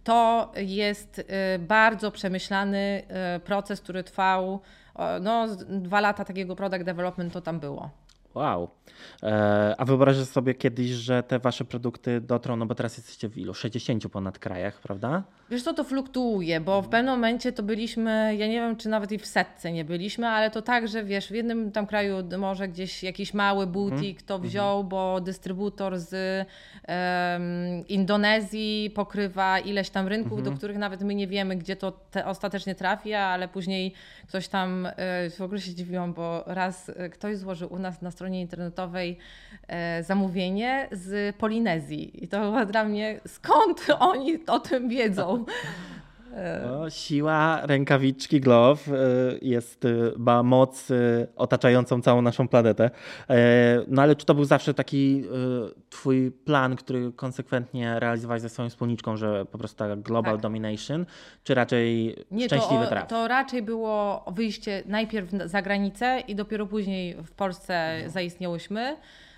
To 0.04 0.52
jest 0.56 1.22
e, 1.28 1.60
bardzo 1.60 2.12
przemyślany 2.12 3.04
proces, 3.44 3.82
który 3.82 4.04
trwał 4.04 4.62
no, 5.22 5.48
dwa 5.70 6.02
lata 6.02 6.26
takiego 6.26 6.56
product 6.56 6.84
development 6.84 7.34
to 7.34 7.42
tam 7.42 7.60
było. 7.60 7.90
Wow. 8.38 8.70
E, 9.24 9.76
a 9.78 9.86
wyobrażasz 9.86 10.28
sobie 10.28 10.54
kiedyś, 10.54 10.90
że 10.90 11.24
te 11.24 11.40
wasze 11.40 11.66
produkty 11.66 12.22
dotrą, 12.22 12.56
no 12.56 12.66
bo 12.66 12.76
teraz 12.76 12.98
jesteście 12.98 13.30
w 13.30 13.38
ilu? 13.38 13.54
60 13.54 14.08
ponad 14.08 14.40
krajach, 14.40 14.82
prawda? 14.82 15.24
Wiesz 15.50 15.64
co, 15.64 15.74
to 15.74 15.84
fluktuuje, 15.84 16.62
bo 16.62 16.82
w 16.82 16.90
pewnym 16.90 17.14
momencie 17.14 17.52
to 17.52 17.64
byliśmy, 17.64 18.36
ja 18.38 18.48
nie 18.48 18.54
wiem, 18.54 18.76
czy 18.76 18.90
nawet 18.90 19.12
i 19.12 19.18
w 19.18 19.26
setce 19.26 19.72
nie 19.72 19.86
byliśmy, 19.86 20.28
ale 20.28 20.52
to 20.52 20.62
tak, 20.62 20.88
że 20.88 21.04
wiesz, 21.04 21.28
w 21.28 21.32
jednym 21.32 21.72
tam 21.72 21.88
kraju 21.88 22.16
może 22.38 22.68
gdzieś 22.68 23.04
jakiś 23.04 23.34
mały 23.34 23.68
butik 23.68 24.22
to 24.22 24.40
wziął, 24.40 24.84
bo 24.84 25.22
dystrybutor 25.22 26.00
z 26.00 26.14
em, 26.84 27.88
Indonezji 27.88 28.92
pokrywa 28.96 29.60
ileś 29.60 29.90
tam 29.90 30.08
rynków, 30.08 30.44
do 30.44 30.52
których 30.52 30.78
nawet 30.78 31.02
my 31.02 31.16
nie 31.16 31.28
wiemy, 31.28 31.56
gdzie 31.56 31.76
to 31.76 31.92
te 31.92 32.26
ostatecznie 32.26 32.76
trafi, 32.76 33.14
ale 33.14 33.48
później 33.48 33.94
ktoś 34.28 34.48
tam, 34.48 34.86
e, 34.86 35.30
w 35.30 35.42
ogóle 35.42 35.62
się 35.62 35.76
dziwiłam, 35.76 36.14
bo 36.14 36.44
raz 36.46 36.90
e, 36.90 37.10
ktoś 37.10 37.38
złożył 37.38 37.74
u 37.74 37.80
nas 37.80 38.02
na 38.02 38.12
stronie 38.12 38.27
internetowej 38.34 39.18
e, 39.68 40.04
zamówienie 40.04 40.88
z 40.92 41.36
Polinezji 41.36 42.24
i 42.24 42.28
to 42.28 42.40
było 42.40 42.66
dla 42.66 42.84
mnie, 42.84 43.20
skąd 43.28 43.86
oni 44.00 44.46
o 44.48 44.60
tym 44.60 44.90
wiedzą? 44.90 45.46
O, 46.72 46.90
siła 46.90 47.62
rękawiczki 47.66 48.42
Glove 48.42 48.88
e, 48.88 48.92
jest, 49.42 49.86
e, 49.86 49.90
ma 50.18 50.44
moc 50.44 50.92
e, 50.92 50.96
otaczającą 51.36 52.02
całą 52.02 52.22
naszą 52.22 52.48
planetę. 52.48 52.90
E, 53.30 53.38
No 53.88 54.02
ale 54.02 54.16
czy 54.16 54.26
to 54.26 54.34
był 54.36 54.46
zawsze 54.46 54.74
taki 54.74 55.24
e, 55.26 55.30
twój 55.90 56.32
plan, 56.32 56.76
który 56.76 57.12
konsekwentnie 57.12 58.00
realizowałeś 58.00 58.42
ze 58.42 58.50
swoją 58.50 58.70
wspólniczką, 58.70 59.18
że 59.18 59.46
po 59.46 59.58
prostu 59.58 59.78
ta 59.78 59.96
global 59.96 60.34
Tak. 60.34 60.42
domination, 60.42 61.06
czy 61.44 61.54
raczej 61.56 62.16
szczęśliwy 62.46 62.84
to, 62.84 62.90
traf? 62.90 63.08
to 63.08 63.28
raczej 63.28 63.62
było 63.62 64.26
wyjście 64.36 64.84
najpierw 64.86 65.34
na- 65.34 65.48
za 65.48 65.62
granicę 65.62 66.20
i 66.28 66.36
dopiero 66.36 66.66
później 66.66 67.16
w 67.24 67.32
Polsce 67.32 68.04
zaistniałyśmy. 68.08 68.98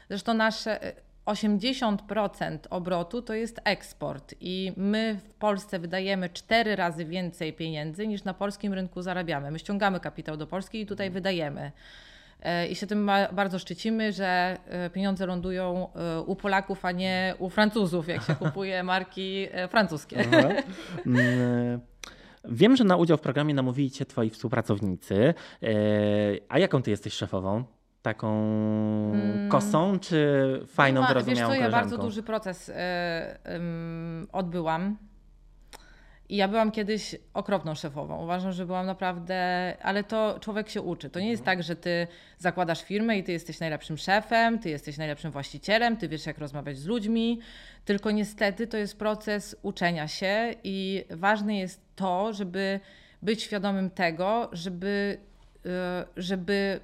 Zresztą 0.10 0.34
nasze 0.34 0.84
e, 0.84 0.94
80% 1.30 2.58
obrotu 2.70 3.22
to 3.22 3.34
jest 3.34 3.62
eksport 3.64 4.36
i 4.42 4.74
my 4.78 5.20
w 5.24 5.34
Polsce 5.34 5.80
wydajemy 5.80 6.30
cztery 6.30 6.76
razy 6.76 7.06
więcej 7.06 7.54
pieniędzy 7.54 8.08
niż 8.08 8.24
na 8.24 8.34
polskim 8.34 8.74
rynku 8.74 9.02
zarabiamy. 9.02 9.52
My 9.52 9.60
ściągamy 9.60 10.00
kapitał 10.00 10.38
do 10.38 10.48
Polski 10.48 10.82
i 10.82 10.86
tutaj 10.86 11.10
wydajemy. 11.10 11.72
E, 12.42 12.68
I 12.68 12.76
się 12.76 12.88
tym 12.88 13.12
bardzo 13.32 13.60
szczycimy, 13.60 14.12
że 14.12 14.58
e, 14.68 14.90
pieniądze 14.90 15.26
lądują 15.26 15.88
e, 15.94 16.22
u 16.22 16.36
Polaków, 16.36 16.86
a 16.86 16.92
nie 16.92 17.36
u 17.40 17.50
Francuzów, 17.50 18.08
jak 18.08 18.24
się 18.24 18.36
kupuje 18.36 18.84
marki 18.94 19.48
francuskie. 19.70 20.26
Aha. 20.28 20.50
Mm, 21.06 21.80
Wiem, 22.46 22.76
że 22.76 22.84
na 22.84 22.98
udział 22.98 23.18
w 23.18 23.22
programie 23.22 23.54
namówili 23.54 23.92
cię 23.92 24.06
twoi 24.06 24.30
współpracownicy. 24.30 25.34
A 26.50 26.60
jaką 26.60 26.82
ty 26.82 26.92
jesteś 26.92 27.14
szefową? 27.14 27.64
Taką 28.02 28.32
kosą, 29.50 30.00
czy 30.00 30.62
fajną. 30.68 31.02
No 31.02 31.08
wyrozumiałą 31.08 31.50
Wiesz 31.50 31.60
co, 31.60 31.64
ja 31.66 31.72
bardzo 31.72 31.98
duży 31.98 32.24
proces 32.24 32.72
em, 33.44 34.28
odbyłam. 34.32 34.98
I 36.30 36.36
ja 36.36 36.48
byłam 36.48 36.72
kiedyś 36.72 37.16
okropną 37.34 37.76
szefową. 37.76 38.24
Uważam, 38.24 38.52
że 38.52 38.66
byłam 38.66 38.86
naprawdę, 38.86 39.38
ale 39.82 40.04
to 40.04 40.38
człowiek 40.40 40.70
się 40.70 40.82
uczy. 40.82 41.10
To 41.10 41.20
nie 41.20 41.30
jest 41.30 41.44
tak, 41.44 41.64
że 41.64 41.76
ty 41.76 42.08
zakładasz 42.38 42.84
firmę 42.84 43.18
i 43.18 43.24
ty 43.24 43.32
jesteś 43.32 43.60
najlepszym 43.60 43.98
szefem, 43.98 44.60
ty 44.60 44.70
jesteś 44.70 44.98
najlepszym 44.98 45.32
właścicielem, 45.32 45.98
ty 45.98 46.08
wiesz, 46.08 46.26
jak 46.26 46.38
rozmawiać 46.38 46.78
z 46.78 46.86
ludźmi. 46.86 47.40
Tylko 47.86 48.12
niestety 48.12 48.68
to 48.68 48.78
jest 48.78 49.00
proces 49.00 49.56
uczenia 49.62 50.08
się 50.08 50.56
i 50.64 51.06
ważne 51.10 51.58
jest 51.58 51.82
to, 51.96 52.34
żeby 52.34 52.80
być 53.22 53.44
świadomym 53.44 53.90
tego, 53.90 54.50
żeby, 54.52 55.18
e, 55.66 56.06
żeby 56.18 56.80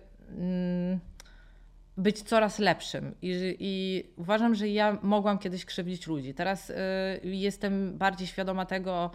być 1.97 2.21
coraz 2.21 2.59
lepszym. 2.59 3.15
I, 3.21 3.55
I 3.59 4.03
uważam, 4.15 4.55
że 4.55 4.69
ja 4.69 4.97
mogłam 5.01 5.39
kiedyś 5.39 5.65
krzywdzić 5.65 6.07
ludzi. 6.07 6.33
Teraz 6.33 6.69
y, 6.69 6.75
jestem 7.23 7.97
bardziej 7.97 8.27
świadoma 8.27 8.65
tego, 8.65 9.11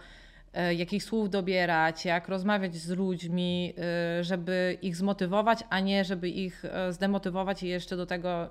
y, 0.69 0.75
jakich 0.75 1.03
słów 1.03 1.29
dobierać, 1.29 2.05
jak 2.05 2.27
rozmawiać 2.27 2.75
z 2.75 2.89
ludźmi, 2.89 3.73
y, 4.19 4.23
żeby 4.23 4.77
ich 4.81 4.95
zmotywować, 4.95 5.59
a 5.69 5.79
nie 5.79 6.05
żeby 6.05 6.29
ich 6.29 6.63
zdemotywować 6.89 7.63
i 7.63 7.67
jeszcze 7.67 7.97
do 7.97 8.05
tego. 8.05 8.49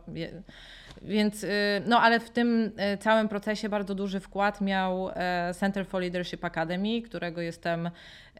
Więc, 1.02 1.44
y, 1.44 1.48
no 1.86 2.00
ale 2.00 2.20
w 2.20 2.30
tym 2.30 2.72
y, 2.94 2.98
całym 2.98 3.28
procesie 3.28 3.68
bardzo 3.68 3.94
duży 3.94 4.20
wkład 4.20 4.60
miał 4.60 5.10
e, 5.14 5.54
Center 5.54 5.86
for 5.86 6.00
Leadership 6.00 6.44
Academy, 6.44 7.02
którego 7.02 7.40
jestem 7.40 7.86
e, 7.86 7.90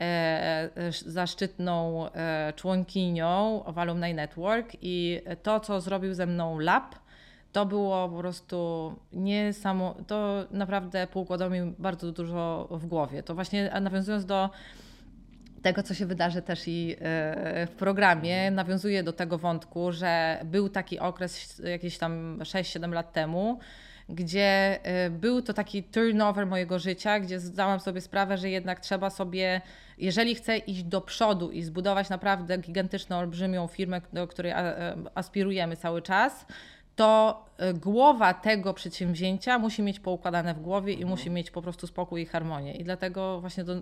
e, 0.01 0.71
zaszczytną 1.07 2.07
członkinią 2.57 3.65
of 3.65 3.79
Alumni 3.79 4.15
Network 4.15 4.77
i 4.83 5.21
to, 5.43 5.61
co 5.61 5.81
zrobił 5.81 6.15
ze 6.15 6.27
mną 6.27 6.59
Lab, 6.59 6.95
to 7.53 7.67
było 7.67 8.09
po 8.09 8.19
prostu 8.19 8.93
niesamo... 9.13 9.95
To 10.07 10.45
naprawdę 10.51 11.07
poukładało 11.07 11.51
mi 11.51 11.75
bardzo 11.79 12.13
dużo 12.13 12.69
w 12.71 12.87
głowie. 12.87 13.23
To 13.23 13.35
właśnie 13.35 13.71
nawiązując 13.81 14.27
do 14.27 14.51
tego, 15.63 15.83
co 15.83 15.95
się 15.95 16.07
wydarzy 16.07 16.43
też 16.43 16.69
i 16.69 16.97
e, 17.01 17.67
w 17.67 17.71
programie, 17.71 18.51
nawiązuje 18.51 19.03
do 19.03 19.13
tego 19.13 19.39
wątku, 19.39 19.93
że 19.93 20.41
był 20.45 20.69
taki 20.69 20.99
okres 20.99 21.63
jakieś 21.65 21.99
tam 21.99 22.39
6-7 22.39 22.93
lat 22.93 23.13
temu, 23.13 23.59
gdzie 24.09 24.79
e, 24.83 25.11
był 25.11 25.43
to 25.43 25.55
taki 25.55 25.83
turnover 25.83 26.47
mojego 26.47 26.79
życia, 26.79 27.21
gdzie 27.21 27.41
zdałam 27.41 27.81
sobie 27.81 28.01
sprawę, 28.01 28.39
że 28.39 28.51
jednak 28.51 28.81
trzeba 28.81 29.11
sobie, 29.11 29.61
jeżeli 29.99 30.35
chcę 30.35 30.59
iść 30.59 30.83
do 30.83 31.01
przodu 31.01 31.51
i 31.51 31.63
zbudować 31.63 32.09
naprawdę 32.09 32.59
gigantyczną, 32.59 33.17
olbrzymią 33.17 33.67
firmę, 33.67 34.01
do 34.13 34.27
której 34.27 34.53
e, 34.53 34.97
aspirujemy 35.15 35.77
cały 35.77 36.03
czas, 36.03 36.47
to 37.01 37.45
e, 37.59 37.75
głowa 37.75 38.35
tego 38.35 38.75
przedsięwzięcia 38.75 39.59
musi 39.59 39.83
mieć 39.83 40.01
poukładane 40.01 40.55
w 40.55 40.61
głowie 40.61 40.93
i 40.93 41.05
musi 41.05 41.31
mieć 41.31 41.51
po 41.51 41.63
prostu 41.63 41.87
spokój 41.87 42.23
i 42.23 42.27
harmonię. 42.27 42.75
I 42.75 42.85
dlatego 42.85 43.41
właśnie 43.41 43.65
to, 43.65 43.73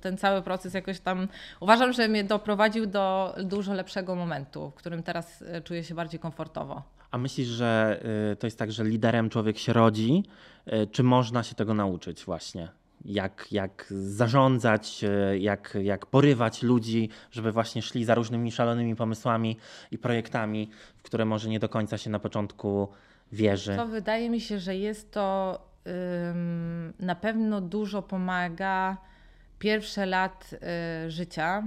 ten 0.00 0.18
cały 0.18 0.42
proces 0.42 0.74
jakoś 0.74 1.00
tam 1.00 1.28
uważam, 1.60 1.92
że 1.92 2.08
mnie 2.08 2.24
doprowadził 2.24 2.86
do 2.86 3.34
dużo 3.44 3.74
lepszego 3.74 4.14
momentu, 4.14 4.70
w 4.70 4.74
którym 4.74 5.02
teraz 5.02 5.42
e, 5.42 5.60
czuję 5.60 5.84
się 5.84 5.94
bardziej 5.94 6.20
komfortowo. 6.20 6.82
A 7.10 7.18
myślisz, 7.18 7.48
że 7.48 8.00
y, 8.32 8.36
to 8.36 8.46
jest 8.46 8.58
tak, 8.58 8.72
że 8.72 8.84
liderem 8.84 9.30
człowiek 9.30 9.58
się 9.58 9.72
rodzi, 9.72 10.24
y, 10.72 10.86
czy 10.86 11.02
można 11.02 11.42
się 11.42 11.54
tego 11.54 11.74
nauczyć 11.74 12.24
właśnie? 12.24 12.68
Jak, 13.04 13.52
jak 13.52 13.86
zarządzać, 13.90 15.04
y, 15.04 15.38
jak, 15.38 15.78
jak 15.82 16.06
porywać 16.06 16.62
ludzi, 16.62 17.08
żeby 17.30 17.52
właśnie 17.52 17.82
szli 17.82 18.04
za 18.04 18.14
różnymi 18.14 18.52
szalonymi 18.52 18.96
pomysłami 18.96 19.56
i 19.90 19.98
projektami, 19.98 20.70
w 20.96 21.02
które 21.02 21.24
może 21.24 21.48
nie 21.48 21.58
do 21.58 21.68
końca 21.68 21.98
się 21.98 22.10
na 22.10 22.18
początku 22.18 22.88
wierzy. 23.32 23.76
To 23.76 23.86
wydaje 23.86 24.30
mi 24.30 24.40
się, 24.40 24.58
że 24.58 24.76
jest 24.76 25.12
to 25.12 25.58
ym, 26.30 26.92
na 27.00 27.14
pewno 27.14 27.60
dużo 27.60 28.02
pomaga 28.02 28.96
pierwsze 29.58 30.06
lat 30.06 30.54
y, 31.06 31.10
życia 31.10 31.62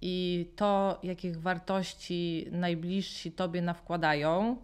i 0.00 0.48
to, 0.56 0.98
jakich 1.02 1.40
wartości 1.40 2.48
najbliżsi 2.52 3.32
tobie 3.32 3.62
nawkładają. 3.62 4.56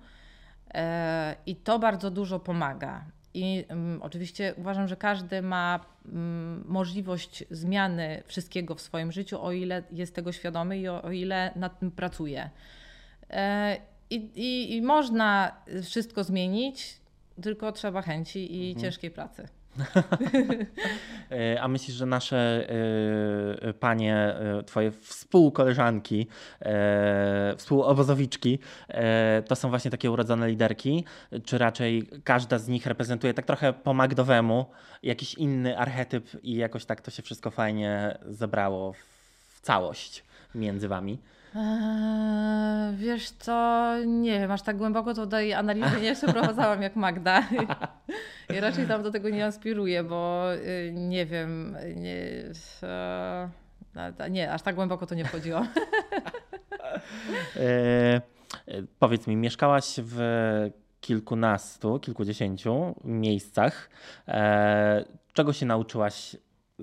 E, 0.75 1.37
I 1.47 1.57
to 1.57 1.79
bardzo 1.79 2.11
dużo 2.11 2.41
pomaga. 2.41 3.05
I 3.35 3.65
ym, 3.71 3.99
oczywiście 4.03 4.55
uważam, 4.57 4.89
że 4.89 4.97
każdy 4.97 5.43
ma 5.43 5.81
ym, 6.07 6.65
możliwość 6.69 7.45
zmiany 7.51 8.23
wszystkiego 8.27 8.75
w 8.75 8.81
swoim 8.81 9.13
życiu, 9.13 9.43
o 9.43 9.53
ile 9.53 9.83
jest 9.93 10.15
tego 10.15 10.33
świadomy 10.33 10.79
i 10.79 10.89
o, 10.89 11.03
o 11.03 11.11
ile 11.11 11.53
nad 11.57 11.79
tym 11.79 11.91
pracuje. 11.91 12.51
E, 13.31 13.77
I, 14.11 14.17
i, 14.35 14.77
I 14.77 14.83
można 14.83 15.57
wszystko 15.83 16.25
zmienić, 16.25 16.97
tylko 17.43 17.73
trzeba 17.73 18.03
chęci 18.03 18.71
i 18.71 18.77
ciężkiej 18.77 19.11
pracy. 19.11 19.49
E, 21.31 21.61
A 21.61 21.69
myślisz, 21.69 21.97
że 21.97 22.07
nasze 22.07 22.69
e, 23.63 23.73
panie, 23.73 24.17
e, 24.17 24.63
twoje 24.63 24.91
współkoleżanki, 24.91 26.27
e, 26.61 27.55
współobozowiczki, 27.57 28.59
to 29.47 29.57
są 29.57 29.69
właśnie 29.69 29.91
takie 29.91 30.11
urodzone 30.11 30.49
liderki? 30.49 31.05
Czy 31.45 31.59
raczej 31.59 32.09
każda 32.25 32.59
z 32.59 32.69
nich 32.69 32.87
reprezentuje 32.87 33.35
tak 33.35 33.47
trochę 33.47 33.73
po 33.73 33.95
Magdowemu 33.95 34.67
jakiś 35.03 35.35
inny 35.35 35.79
archetyp 35.79 36.45
i 36.45 36.57
jakoś 36.57 36.85
tak 36.85 37.01
to 37.01 37.11
się 37.11 37.23
wszystko 37.23 37.51
fajnie 37.51 38.19
zebrało 38.29 38.93
w 39.49 39.61
całość 39.61 40.25
między 40.55 40.89
wami? 40.89 41.19
Eee, 41.57 42.97
wiesz 42.97 43.31
co, 43.31 43.93
nie 44.07 44.41
wiem, 44.41 44.51
aż 44.51 44.63
tak 44.63 44.77
głęboko 44.77 45.15
to 45.15 45.27
tej 45.27 45.55
analizy 45.55 46.01
nie 46.01 46.15
przeprowadzałam 46.15 46.83
jak 46.83 46.97
Magda. 46.97 47.43
I 48.57 48.61
raczej 48.61 48.87
tam 48.87 49.03
do 49.03 49.11
tego 49.11 49.29
nie 49.29 49.47
aspiruję, 49.47 50.05
bo 50.05 50.55
y, 50.55 50.93
nie 50.95 51.27
wiem, 51.27 51.77
nie, 51.97 52.17
e, 52.83 53.49
a- 54.19 54.29
nie, 54.29 54.53
aż 54.53 54.63
tak 54.63 54.75
głęboko 54.75 55.07
to 55.07 55.15
nie 55.15 55.25
wchodziło. 55.25 55.63
E, 57.57 57.61
e, 58.67 58.83
powiedz 58.99 59.27
mi, 59.27 59.37
mieszkałaś 59.37 59.95
w 59.99 60.21
kilkunastu, 61.01 61.99
kilkudziesięciu 62.01 62.95
miejscach. 63.05 63.91
E, 64.29 65.05
czego 65.33 65.53
się 65.53 65.67
nauczyłaś 65.67 66.37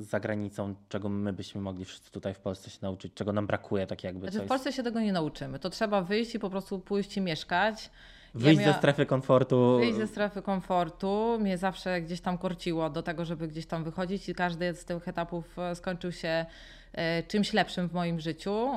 za 0.03 0.19
granicą, 0.19 0.75
czego 0.89 1.09
my 1.09 1.33
byśmy 1.33 1.61
mogli 1.61 1.85
wszyscy 1.85 2.11
tutaj 2.11 2.33
w 2.33 2.39
Polsce 2.39 2.69
się 2.69 2.77
nauczyć, 2.81 3.13
czego 3.13 3.33
nam 3.33 3.47
brakuje, 3.47 3.87
tak 3.87 4.03
jakby 4.03 4.19
Znaczy, 4.21 4.37
coś. 4.37 4.45
w 4.45 4.49
Polsce 4.49 4.73
się 4.73 4.83
tego 4.83 4.99
nie 4.99 5.13
nauczymy. 5.13 5.59
To 5.59 5.69
trzeba 5.69 6.01
wyjść 6.01 6.35
i 6.35 6.39
po 6.39 6.49
prostu 6.49 6.79
pójść 6.79 7.17
i 7.17 7.21
mieszkać. 7.21 7.89
Wyjść 8.33 8.59
Ja 8.59 8.65
ze 8.65 8.71
mia- 8.71 8.77
strefy 8.77 9.05
komfortu. 9.05 9.77
Wyjść 9.77 9.97
ze 9.97 10.07
strefy 10.07 10.41
komfortu. 10.41 11.37
Mnie 11.39 11.57
zawsze 11.57 12.01
gdzieś 12.01 12.21
tam 12.21 12.37
korciło 12.37 12.89
do 12.89 13.03
tego, 13.03 13.25
żeby 13.25 13.47
gdzieś 13.47 13.65
tam 13.65 13.83
wychodzić 13.83 14.29
i 14.29 14.35
każdy 14.35 14.73
z 14.73 14.85
tych 14.85 15.07
etapów 15.07 15.59
e, 15.59 15.75
skończył 15.75 16.11
się 16.11 16.45
e, 16.93 17.23
czymś 17.23 17.53
lepszym 17.53 17.89
w 17.89 17.93
moim 17.93 18.19
życiu. 18.19 18.69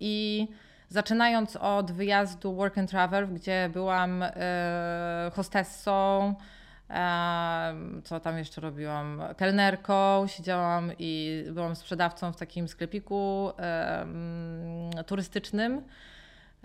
I 0.00 0.48
zaczynając 0.88 1.56
od 1.56 1.92
wyjazdu 1.92 2.54
Work 2.54 2.78
and 2.78 2.90
Travel, 2.90 3.28
gdzie 3.28 3.70
byłam 3.72 4.22
e, 4.22 5.30
hostessą, 5.34 6.34
co 8.04 8.20
tam 8.20 8.38
jeszcze 8.38 8.60
robiłam? 8.60 9.22
Kelnerką, 9.36 10.26
siedziałam 10.26 10.92
i 10.98 11.44
byłam 11.52 11.76
sprzedawcą 11.76 12.32
w 12.32 12.36
takim 12.36 12.68
sklepiku 12.68 13.52
turystycznym. 15.06 15.82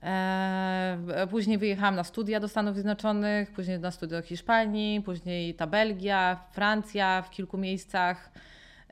E, 0.04 1.28
Później 1.30 1.58
wyjechałam 1.58 1.96
na 1.96 2.04
studia 2.04 2.40
do 2.40 2.48
Stanów 2.48 2.74
Zjednoczonych, 2.74 3.52
później 3.52 3.80
na 3.80 3.92
studia 3.92 4.22
do 4.22 4.28
Hiszpanii, 4.28 5.02
później 5.02 5.54
ta 5.54 5.68
Belgia, 5.68 6.40
Francja 6.52 7.22
w 7.22 7.30
kilku 7.30 7.58
miejscach. 7.58 8.32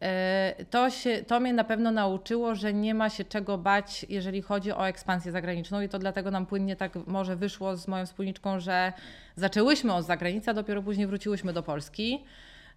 E, 0.01 0.65
To, 0.69 0.89
się, 0.89 1.23
to 1.27 1.39
mnie 1.39 1.53
na 1.53 1.63
pewno 1.63 1.91
nauczyło, 1.91 2.55
że 2.55 2.73
nie 2.73 2.93
ma 2.93 3.09
się 3.09 3.23
czego 3.23 3.57
bać, 3.57 4.05
jeżeli 4.09 4.41
chodzi 4.41 4.71
o 4.71 4.87
ekspansję 4.87 5.31
zagraniczną, 5.31 5.81
i 5.81 5.89
to 5.89 5.99
dlatego 5.99 6.31
nam 6.31 6.45
płynnie 6.45 6.75
tak 6.75 6.95
może 7.07 7.35
wyszło 7.35 7.77
z 7.77 7.87
moją 7.87 8.05
wspólniczką, 8.05 8.59
że 8.59 8.93
zaczęłyśmy 9.35 9.93
od 9.93 10.05
zagranicy, 10.05 10.49
a 10.51 10.53
dopiero 10.53 10.83
później 10.83 11.07
wróciłyśmy 11.07 11.53
do 11.53 11.63
Polski. 11.63 12.23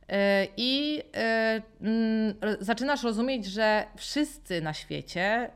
E, 0.09 0.47
I 0.57 1.03
e, 1.17 1.63
mm, 1.81 2.35
zaczynasz 2.61 3.03
rozumieć, 3.03 3.47
że 3.47 3.87
wszyscy 3.97 4.61
na 4.61 4.75
świecie 4.75 5.51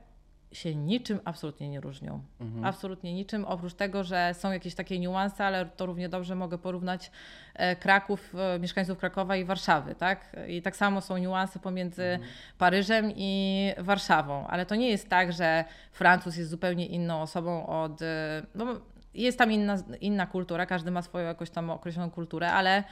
się 0.53 0.75
niczym 0.75 1.21
absolutnie 1.25 1.69
nie 1.69 1.81
różnią. 1.81 2.23
Absolutnie 2.65 3.15
niczym, 3.15 3.45
oprócz 3.45 3.75
tego, 3.75 4.05
że 4.05 4.35
są 4.35 4.53
jakieś 4.53 4.75
takie 4.75 4.99
niuanse, 4.99 5.45
ale 5.47 5.67
to 5.67 5.87
równie 5.87 6.09
dobrze 6.09 6.35
mogę 6.35 6.59
porównać 6.59 7.11
e, 7.55 7.77
Kraków, 7.77 8.35
e, 8.55 8.59
mieszkańców 8.59 8.99
Krakowa 8.99 9.37
i 9.37 9.45
Warszawy, 9.45 9.95
tak? 9.95 10.37
I 10.49 10.63
tak 10.63 10.77
samo 10.77 11.01
są 11.01 11.17
niuanse 11.17 11.59
pomiędzy 11.59 12.19
Paryżem 12.59 13.13
i 13.17 13.73
Warszawą, 13.79 14.47
ale 14.47 14.67
to 14.67 14.75
nie 14.75 14.89
jest 14.91 15.09
tak, 15.09 15.33
że 15.33 15.65
Francuz 15.93 16.37
jest 16.37 16.51
zupełnie 16.51 16.87
inną 16.87 17.23
osobą 17.23 17.67
od... 17.67 18.03
e, 18.03 18.43
No, 18.55 18.67
jest 19.15 19.39
tam 19.39 19.53
inna, 19.53 19.77
inna 20.01 20.27
kultura, 20.27 20.67
każdy 20.67 20.91
ma 20.91 21.03
swoją 21.03 21.27
jakąś 21.27 21.51
tam 21.51 21.71
określoną 21.71 22.11
kulturę, 22.11 22.53
ale 22.53 22.85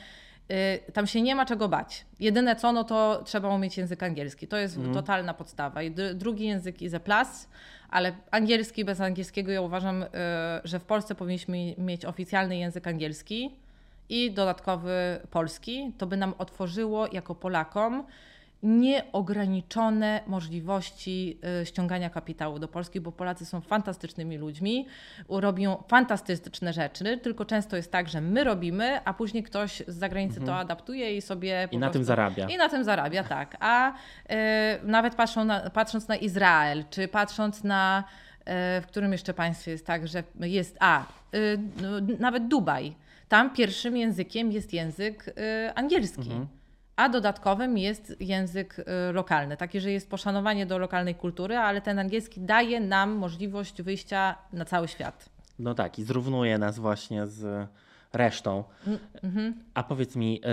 tam 0.93 1.07
się 1.07 1.23
nie 1.23 1.35
ma 1.35 1.47
czego 1.47 1.69
bać. 1.69 2.07
Jedyne 2.21 2.57
co, 2.57 2.73
no 2.73 2.85
to 2.85 3.23
trzeba 3.25 3.55
umieć 3.55 3.79
język 3.79 4.03
angielski. 4.03 4.49
To 4.49 4.57
jest 4.57 4.79
totalna 4.95 5.35
podstawa. 5.35 5.83
I 5.83 5.93
dru- 5.93 6.15
drugi 6.15 6.47
język 6.47 6.83
is 6.83 6.95
a 6.95 7.01
plus, 7.01 7.49
ale 7.91 8.13
angielski 8.31 8.85
bez 8.85 9.01
angielskiego 9.01 9.53
ja 9.53 9.61
uważam, 9.61 10.03
y, 10.03 10.07
że 10.65 10.79
w 10.79 10.85
Polsce 10.85 11.15
powinniśmy 11.15 11.75
mieć 11.79 12.05
oficjalny 12.05 12.57
język 12.57 12.87
angielski 12.87 13.51
i 14.09 14.31
dodatkowy 14.31 15.21
polski. 15.31 15.93
To 15.99 16.07
by 16.07 16.17
nam 16.17 16.35
otworzyło 16.39 17.07
jako 17.13 17.35
Polakom 17.35 18.05
nieograniczone 18.63 20.21
możliwości 20.27 21.39
y, 21.63 21.67
ściągania 21.67 22.11
kapitału 22.11 22.59
do 22.59 22.69
Polski, 22.69 23.01
bo 23.01 23.13
Polacy 23.13 23.47
są 23.47 23.61
fantastycznymi 23.61 24.39
ludźmi, 24.39 24.87
robią 25.29 25.83
fantastyczne 25.89 26.73
rzeczy, 26.73 27.19
tylko 27.19 27.45
często 27.45 27.77
jest 27.77 27.93
tak, 27.93 28.09
że 28.09 28.21
my 28.21 28.45
robimy, 28.45 29.05
a 29.05 29.15
później 29.15 29.43
ktoś 29.43 29.83
z 29.87 29.95
zagranicy 29.95 30.41
to 30.41 30.57
adaptuje 30.57 31.17
i 31.17 31.23
sobie 31.23 31.69
I 31.73 31.79
na 31.79 31.91
tym 31.91 32.05
zarabia. 32.05 32.49
I 32.49 32.57
na 32.57 32.69
tym 32.69 32.85
zarabia, 32.85 33.25
tak. 33.25 33.57
A 33.61 33.93
y, 33.93 33.95
nawet 34.83 35.15
patrzą 35.15 35.45
na, 35.45 35.71
patrząc 35.71 36.09
na 36.09 36.17
Izrael, 36.17 36.85
czy 36.91 37.09
patrząc 37.09 37.65
na 37.65 38.05
y, 38.41 38.43
w 38.81 38.85
którym 38.87 39.13
jeszcze 39.13 39.35
państwie 39.35 39.71
jest 39.71 39.87
tak, 39.87 40.09
że 40.09 40.23
jest, 40.41 40.77
a 40.81 41.05
nawet 42.19 42.49
Dubaj. 42.49 42.95
Tam 43.29 43.55
pierwszym 43.55 43.97
językiem 43.97 44.53
jest 44.53 44.73
język 44.73 45.35
angielski. 45.75 46.31
A 47.01 47.09
dodatkowym 47.09 47.79
jest 47.79 48.17
język 48.21 48.79
y, 48.79 49.13
lokalny, 49.13 49.57
taki, 49.57 49.81
że 49.81 49.91
jest 49.91 50.11
poszanowanie 50.11 50.67
do 50.67 50.79
lokalnej 50.79 51.15
kultury, 51.15 51.57
ale 51.57 51.81
ten 51.81 51.99
angielski 51.99 52.41
daje 52.41 52.81
nam 52.81 53.11
możliwość 53.11 53.83
wyjścia 53.83 54.37
na 54.53 54.65
cały 54.65 54.89
świat. 54.89 55.29
No 55.59 55.75
tak, 55.75 55.99
i 55.99 56.05
zrównuje 56.05 56.59
nas 56.59 56.79
właśnie 56.79 57.27
z 57.27 57.69
resztą. 58.13 58.65
A 59.75 59.83
powiedz 59.83 60.17
mi, 60.17 60.41
e, 60.45 60.49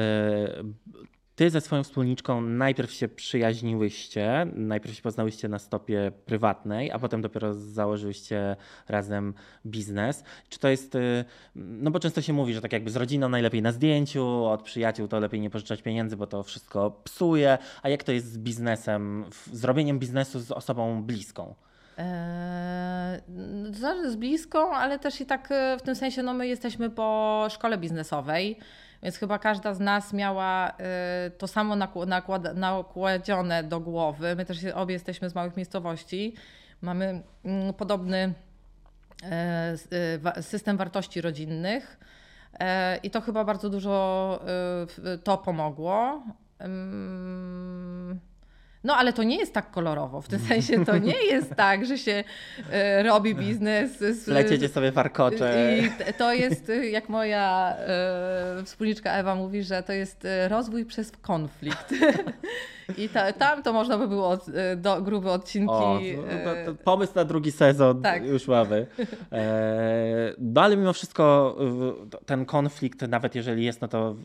ty 1.38 1.50
ze 1.50 1.62
swoją 1.62 1.84
wspólniczką 1.84 2.42
najpierw 2.42 2.92
się 2.92 3.08
przyjaźniłyście, 3.08 4.48
najpierw 4.54 4.96
się 4.96 5.02
poznałyście 5.02 5.48
na 5.48 5.60
stopie 5.60 6.12
prywatnej, 6.26 6.92
a 6.92 7.00
potem 7.00 7.22
dopiero 7.22 7.54
założyłyście 7.54 8.56
razem 8.88 9.34
biznes. 9.66 10.24
Czy 10.50 10.60
to 10.60 10.68
jest, 10.70 10.96
e, 10.96 11.26
no 11.56 11.92
bo 11.92 12.00
często 12.00 12.22
się 12.22 12.34
mówi, 12.34 12.54
że 12.54 12.62
tak 12.62 12.74
jakby 12.74 12.90
z 12.92 12.96
rodziną 12.96 13.30
najlepiej 13.30 13.62
na 13.62 13.72
zdjęciu, 13.72 14.46
od 14.46 14.64
przyjaciół 14.64 15.08
to 15.08 15.20
lepiej 15.20 15.40
nie 15.42 15.50
pożyczać 15.50 15.82
pieniędzy, 15.82 16.18
bo 16.18 16.28
to 16.28 16.44
wszystko 16.44 17.02
psuje. 17.04 17.58
A 17.84 17.90
jak 17.90 18.04
to 18.04 18.12
jest 18.12 18.32
z 18.32 18.38
biznesem, 18.38 19.26
w- 19.32 19.50
z 19.56 19.64
robieniem 19.64 20.00
biznesu 20.00 20.40
z 20.40 20.52
osobą 20.52 21.04
bliską? 21.04 21.56
Eee, 21.98 23.22
z 24.12 24.16
bliską, 24.16 24.72
ale 24.74 25.00
też 25.00 25.22
i 25.22 25.26
tak 25.26 25.52
e, 25.52 25.78
w 25.78 25.82
tym 25.82 25.96
sensie, 25.96 26.24
no 26.24 26.34
my 26.34 26.48
jesteśmy 26.48 26.90
po 26.90 27.48
szkole 27.50 27.78
biznesowej, 27.78 28.58
więc 29.04 29.18
chyba 29.18 29.40
każda 29.40 29.74
z 29.74 29.80
nas 29.80 30.14
miała 30.14 30.72
e, 30.80 31.32
to 31.38 31.48
samo 31.48 31.76
nakł- 31.76 32.08
nakład- 32.08 32.56
nakładzione 32.56 33.64
do 33.64 33.80
głowy. 33.80 34.36
My 34.36 34.46
też 34.46 34.66
obie 34.66 34.94
jesteśmy 34.94 35.30
z 35.30 35.36
małych 35.36 35.58
miejscowości. 35.58 36.36
Mamy 36.82 37.22
mm, 37.46 37.74
podobny 37.74 38.34
e, 39.24 39.78
wa- 40.20 40.42
system 40.42 40.78
wartości 40.78 41.22
rodzinnych 41.22 42.00
i 43.04 43.10
to 43.12 43.22
chyba 43.22 43.44
bardzo 43.44 43.70
dużo 43.70 44.40
to 45.24 45.38
pomogło. 45.38 46.24
No, 48.84 48.96
ale 48.96 49.14
to 49.14 49.24
nie 49.24 49.38
jest 49.38 49.54
tak 49.54 49.72
kolorowo. 49.72 50.22
W 50.22 50.28
tym 50.28 50.40
sensie 50.40 50.86
to 50.86 50.98
nie 50.98 51.24
jest 51.24 51.56
tak, 51.56 51.86
że 51.86 51.98
się 51.98 52.24
e, 52.72 53.04
robi 53.04 53.36
biznes. 53.36 53.98
Z, 53.98 54.28
Lecicie 54.28 54.70
sobie 54.70 54.92
warkocze. 54.92 55.78
I 56.10 56.14
to 56.14 56.34
jest, 56.34 56.72
jak 56.92 57.10
moja 57.10 57.76
e, 57.78 58.64
wspólniczka 58.64 59.12
Ewa 59.12 59.36
mówi, 59.36 59.64
że 59.64 59.84
to 59.84 59.94
jest 59.94 60.26
e, 60.26 60.48
rozwój 60.48 60.86
przez 60.86 61.12
konflikt. 61.12 61.94
I 62.98 63.10
ta, 63.10 63.34
tam 63.34 63.64
to 63.64 63.74
można 63.74 63.98
by 63.98 64.08
było 64.08 64.30
od, 64.30 64.46
do, 64.78 65.02
grube 65.02 65.32
odcinki. 65.32 65.72
O, 65.72 66.00
to, 66.44 66.72
to 66.72 66.84
pomysł 66.84 67.12
na 67.16 67.26
drugi 67.26 67.52
sezon 67.52 68.02
tak. 68.02 68.26
już 68.26 68.48
mamy. 68.48 68.88
E, 69.32 70.34
no 70.38 70.62
ale 70.62 70.78
mimo 70.78 70.94
wszystko 70.94 71.56
ten 72.26 72.46
konflikt, 72.46 73.02
nawet 73.02 73.36
jeżeli 73.36 73.66
jest, 73.66 73.82
no 73.82 73.88
to 73.88 74.16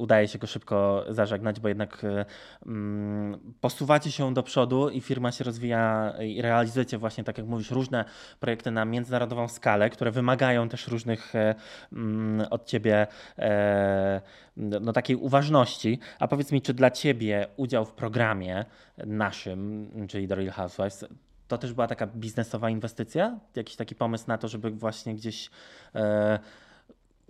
udaje 0.00 0.28
się 0.28 0.38
go 0.38 0.46
szybko 0.46 1.04
zażegnać, 1.08 1.60
bo 1.60 1.68
jednak 1.68 2.04
y, 2.04 2.24
mm, 2.66 3.54
posuwacie 3.60 4.10
się 4.10 4.34
do 4.34 4.42
przodu 4.42 4.88
i 4.88 5.00
firma 5.00 5.32
się 5.32 5.44
rozwija 5.44 6.12
i 6.20 6.42
realizujecie 6.42 6.98
właśnie, 6.98 7.24
tak 7.24 7.38
jak 7.38 7.46
mówisz, 7.46 7.70
różne 7.70 8.04
projekty 8.40 8.70
na 8.70 8.84
międzynarodową 8.84 9.48
skalę, 9.48 9.90
które 9.90 10.10
wymagają 10.10 10.68
też 10.68 10.88
różnych 10.88 11.34
e, 11.34 11.54
mm, 11.92 12.46
od 12.50 12.66
ciebie 12.66 13.06
e, 13.38 14.20
no, 14.56 14.92
takiej 14.92 15.16
uważności. 15.16 15.98
A 16.18 16.28
powiedz 16.28 16.52
mi, 16.52 16.62
czy 16.62 16.74
dla 16.74 16.90
ciebie 16.90 17.46
udział 17.56 17.84
w 17.84 17.92
programie 17.92 18.64
naszym, 18.98 19.90
czyli 20.08 20.28
The 20.28 20.34
Real 20.34 20.50
Housewives, 20.50 21.04
to 21.48 21.58
też 21.58 21.72
była 21.72 21.86
taka 21.86 22.06
biznesowa 22.06 22.70
inwestycja? 22.70 23.38
Jakiś 23.56 23.76
taki 23.76 23.94
pomysł 23.94 24.24
na 24.28 24.38
to, 24.38 24.48
żeby 24.48 24.70
właśnie 24.70 25.14
gdzieś 25.14 25.50
e, 25.94 26.38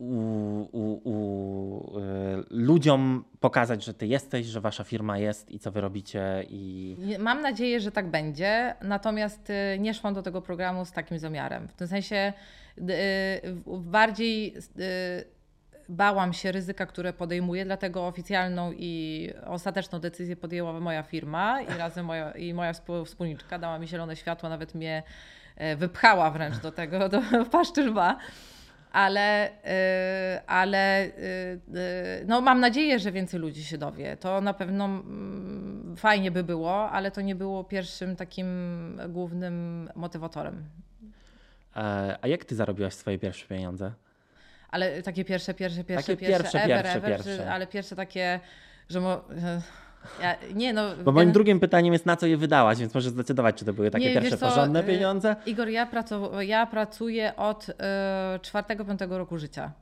u, 0.00 0.68
u, 0.72 1.00
u 1.04 1.98
y, 1.98 2.02
ludziom 2.50 3.24
pokazać, 3.40 3.84
że 3.84 3.94
ty 3.94 4.06
jesteś, 4.06 4.46
że 4.46 4.60
wasza 4.60 4.84
firma 4.84 5.18
jest 5.18 5.50
i 5.50 5.58
co 5.58 5.70
wy 5.72 5.80
robicie 5.80 6.44
i 6.48 6.96
Mam 7.18 7.40
nadzieję, 7.42 7.80
że 7.80 7.92
tak 7.92 8.10
będzie, 8.10 8.74
natomiast 8.82 9.50
y, 9.50 9.78
nie 9.78 9.94
szłam 9.94 10.14
do 10.14 10.22
tego 10.22 10.42
programu 10.42 10.84
z 10.84 10.92
takim 10.92 11.18
zamiarem. 11.18 11.68
W 11.68 11.72
tym 11.72 11.88
sensie 11.88 12.32
w- 12.76 13.80
bardziej 13.80 14.54
bałam 15.88 16.32
się 16.32 16.52
ryzyka, 16.52 16.86
które 16.86 17.12
podejmuję, 17.12 17.64
dlatego 17.64 18.06
oficjalną 18.06 18.72
i 18.72 19.30
ostateczną 19.46 19.98
decyzję 20.00 20.36
podjęła 20.36 20.80
moja 20.80 21.02
firma 21.02 21.60
i 21.62 21.78
razem 21.78 22.06
moja, 22.06 22.30
i 22.32 22.54
moja 22.54 22.72
wspólniczka 23.04 23.58
dała 23.58 23.78
mi 23.78 23.88
zielone 23.88 24.16
światło, 24.16 24.48
nawet 24.48 24.74
mnie 24.74 25.02
e, 25.56 25.76
wypchała 25.76 26.30
wręcz 26.30 26.58
do 26.58 26.72
tego, 26.72 27.08
do 27.08 27.20
paszczy 27.52 27.84
lwa. 27.84 28.18
Ale, 28.92 29.48
y, 29.48 30.46
ale 30.46 31.07
y, 31.07 31.11
y, 31.11 32.24
no 32.26 32.40
mam 32.40 32.61
nadzieję, 32.61 32.98
że 32.98 33.12
więcej 33.12 33.40
ludzi 33.40 33.64
się 33.64 33.79
dowie. 33.79 34.16
To 34.16 34.40
na 34.40 34.55
pewno 34.55 34.85
mm, 34.85 35.94
fajnie 35.96 36.31
by 36.31 36.44
było, 36.44 36.90
ale 36.90 37.11
to 37.11 37.20
nie 37.20 37.35
było 37.35 37.64
pierwszym 37.64 38.16
takim 38.16 38.46
głównym 39.09 39.88
motywatorem. 39.94 40.64
e, 41.76 42.18
a 42.22 42.29
jak 42.29 42.44
ty 42.44 42.55
zarobiłaś 42.55 42.94
swoje 42.94 43.18
pierwsze 43.18 43.46
pieniądze? 43.46 43.92
Ale 44.70 45.03
takie 45.03 45.24
pierwsze, 45.24 45.55
pierwsze, 45.55 45.85
pierwsze, 45.85 46.12
Takie 46.12 46.26
pierwsze, 46.26 46.42
pierwsze, 46.42 46.62
ever, 46.62 46.83
pierwsze, 46.83 46.98
ever, 46.98 47.24
pierwsze. 47.24 47.53
Ale 47.53 47.66
pierwsze 47.66 47.96
takie, 47.96 48.40
że 48.88 49.00
mo, 49.00 49.24
ja, 50.22 50.36
nie 50.54 50.72
no. 50.72 50.82
Bo 51.04 51.12
moim 51.12 51.32
drugim 51.32 51.60
pytaniem 51.60 51.92
jest, 51.92 52.06
na 52.06 52.16
co 52.16 52.26
je 52.26 52.36
wydałaś, 52.36 52.78
więc 52.78 52.94
możesz 52.94 53.12
zdecydować, 53.12 53.56
czy 53.56 53.64
to 53.64 53.72
były 53.72 53.90
takie 53.90 54.04
Nie, 54.04 54.14
pierwsze 54.14 54.38
co, 54.38 54.48
porządne 54.48 54.80
y, 54.80 54.84
pieniądze. 54.84 55.36
Igor, 55.46 55.68
ja, 55.68 55.88
ja 56.40 56.66
pracuję 56.66 57.36
od 57.36 57.68
y, 57.68 57.74
czwartego, 58.42 58.84
piątego 58.84 59.18
roku 59.18 59.38
życia. 59.38 59.72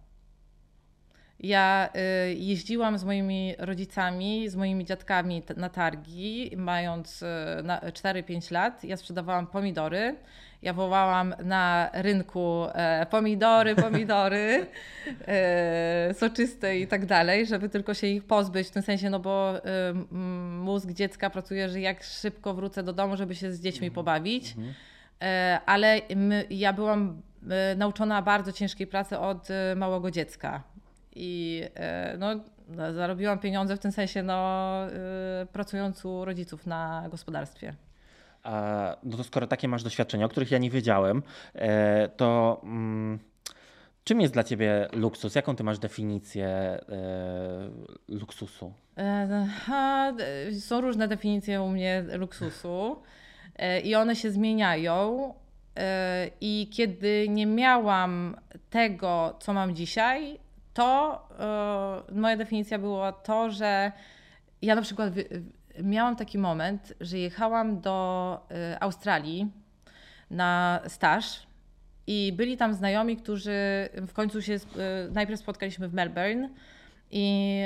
Ja 1.40 1.88
y, 2.28 2.34
jeździłam 2.34 2.98
z 2.98 3.04
moimi 3.04 3.54
rodzicami, 3.58 4.48
z 4.48 4.56
moimi 4.56 4.84
dziadkami 4.84 5.42
na 5.56 5.68
targi, 5.68 6.50
mając 6.56 7.22
y, 7.22 7.26
na 7.62 7.80
4-5 7.80 8.52
lat. 8.52 8.84
Ja 8.84 8.96
sprzedawałam 8.96 9.46
pomidory. 9.46 10.16
Ja 10.62 10.72
wołałam 10.72 11.34
na 11.44 11.90
rynku 11.92 12.66
e, 12.72 13.06
pomidory, 13.10 13.76
pomidory, 13.76 14.66
e, 15.28 16.14
soczyste 16.14 16.78
i 16.78 16.86
tak 16.86 17.06
dalej, 17.06 17.46
żeby 17.46 17.68
tylko 17.68 17.94
się 17.94 18.06
ich 18.06 18.24
pozbyć. 18.24 18.68
W 18.68 18.70
tym 18.70 18.82
sensie, 18.82 19.10
no 19.10 19.18
bo 19.18 19.56
y, 19.56 19.60
mózg 20.58 20.90
dziecka 20.90 21.30
pracuje, 21.30 21.68
że 21.68 21.80
jak 21.80 22.02
szybko 22.02 22.54
wrócę 22.54 22.82
do 22.82 22.92
domu, 22.92 23.16
żeby 23.16 23.34
się 23.34 23.52
z 23.52 23.60
dziećmi 23.60 23.90
pobawić. 23.90 24.56
E, 25.22 25.60
ale 25.66 26.00
ja 26.50 26.72
byłam 26.72 27.22
nauczona 27.76 28.22
bardzo 28.22 28.52
ciężkiej 28.52 28.86
pracy 28.86 29.18
od 29.18 29.48
małego 29.76 30.10
dziecka. 30.10 30.62
I 31.18 31.62
e, 31.74 32.16
no, 32.18 32.40
no, 32.68 32.92
zarobiłam 32.92 33.38
pieniądze 33.38 33.76
w 33.76 33.78
tym 33.78 33.92
sensie, 33.92 34.22
no, 34.22 34.76
e, 34.86 35.46
pracując 35.52 36.04
u 36.04 36.24
rodziców 36.24 36.66
na 36.66 37.08
gospodarstwie. 37.10 37.74
A, 38.42 38.96
no 39.02 39.16
to 39.16 39.24
skoro 39.24 39.46
takie 39.46 39.68
masz 39.68 39.82
doświadczenia, 39.82 40.26
o 40.26 40.28
których 40.28 40.50
ja 40.50 40.58
nie 40.58 40.70
wiedziałem, 40.70 41.22
e, 41.54 42.08
to 42.08 42.60
mm, 42.64 43.18
czym 44.04 44.20
jest 44.20 44.34
dla 44.34 44.44
ciebie 44.44 44.88
luksus? 44.92 45.34
Jaką 45.34 45.56
ty 45.56 45.64
masz 45.64 45.78
definicję 45.78 46.78
luksusu? 48.08 48.72
Są 50.60 50.80
różne 50.80 51.08
definicje 51.08 51.62
u 51.62 51.68
mnie 51.68 52.04
luksusu 52.12 53.02
i 53.84 53.94
one 53.94 54.16
się 54.16 54.30
zmieniają. 54.30 55.34
I 56.40 56.70
kiedy 56.72 57.26
nie 57.28 57.46
miałam 57.46 58.36
tego, 58.70 59.36
co 59.40 59.52
mam 59.52 59.74
dzisiaj, 59.74 60.38
to 60.78 61.28
e, 62.10 62.20
moja 62.20 62.36
definicja 62.36 62.78
była 62.78 63.12
to, 63.12 63.50
że 63.50 63.92
ja 64.62 64.74
na 64.74 64.82
przykład 64.82 65.12
miałam 65.82 66.16
taki 66.16 66.38
moment, 66.38 66.94
że 67.00 67.18
jechałam 67.18 67.80
do 67.80 68.40
e, 68.50 68.82
Australii 68.82 69.46
na 70.30 70.80
staż 70.86 71.46
i 72.06 72.32
byli 72.36 72.56
tam 72.56 72.74
znajomi, 72.74 73.16
którzy 73.16 73.88
w 74.06 74.12
końcu 74.12 74.42
się, 74.42 74.54
e, 74.54 74.58
najpierw 75.10 75.40
spotkaliśmy 75.40 75.88
w 75.88 75.94
Melbourne 75.94 76.48
i 77.10 77.64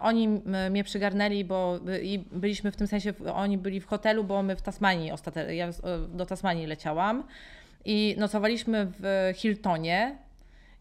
oni 0.00 0.28
mnie 0.70 0.84
przygarnęli, 0.84 1.44
bo 1.44 1.80
i 2.02 2.18
byliśmy 2.18 2.72
w 2.72 2.76
tym 2.76 2.86
sensie, 2.86 3.12
oni 3.34 3.58
byli 3.58 3.80
w 3.80 3.86
hotelu, 3.86 4.24
bo 4.24 4.42
my 4.42 4.56
w 4.56 4.62
Tasmanii, 4.62 5.12
ostate, 5.12 5.54
ja 5.54 5.70
do 6.08 6.26
Tasmanii 6.26 6.66
leciałam 6.66 7.24
i 7.84 8.14
nocowaliśmy 8.18 8.92
w 9.00 9.32
Hiltonie. 9.34 10.23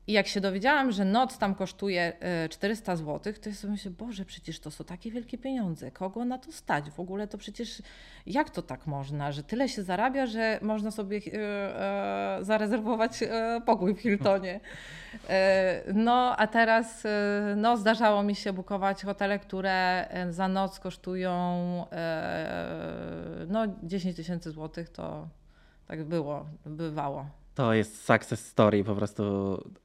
I 0.07 0.13
jak 0.13 0.27
się 0.27 0.41
dowiedziałam, 0.41 0.91
że 0.91 1.05
noc 1.05 1.37
tam 1.37 1.55
kosztuje 1.55 2.13
e, 2.19 2.49
400 2.49 2.95
zł, 2.95 3.33
to 3.41 3.49
ja 3.49 3.55
sobie 3.55 3.71
myślę, 3.71 3.91
Boże, 3.91 4.25
przecież 4.25 4.59
to 4.59 4.71
są 4.71 4.83
takie 4.83 5.11
wielkie 5.11 5.37
pieniądze. 5.37 5.91
Kogo 5.91 6.25
na 6.25 6.37
to 6.37 6.51
stać? 6.51 6.89
W 6.89 6.99
ogóle 6.99 7.27
to 7.27 7.37
przecież 7.37 7.81
jak 8.25 8.49
to 8.49 8.61
tak 8.61 8.87
można, 8.87 9.31
że 9.31 9.43
tyle 9.43 9.69
się 9.69 9.83
zarabia, 9.83 10.25
że 10.25 10.59
można 10.61 10.91
sobie 10.91 11.21
e, 11.33 12.39
e, 12.39 12.43
zarezerwować 12.43 13.23
e, 13.23 13.61
pokój 13.65 13.95
w 13.95 14.01
Hiltonie. 14.01 14.59
E, 15.29 15.83
no, 15.93 16.35
a 16.37 16.47
teraz 16.47 17.05
e, 17.05 17.55
no, 17.57 17.77
zdarzało 17.77 18.23
mi 18.23 18.35
się 18.35 18.53
bukować 18.53 19.03
hotele, 19.03 19.39
które 19.39 20.07
e, 20.09 20.33
za 20.33 20.47
noc 20.47 20.79
kosztują 20.79 21.31
e, 21.91 23.45
no, 23.47 23.67
10 23.83 24.15
tysięcy 24.15 24.51
złotych. 24.51 24.89
To 24.89 25.27
tak 25.87 26.03
było, 26.03 26.45
bywało. 26.65 27.42
To 27.55 27.73
jest 27.73 28.05
success 28.05 28.45
story, 28.45 28.83
po 28.83 28.95
prostu 28.95 29.23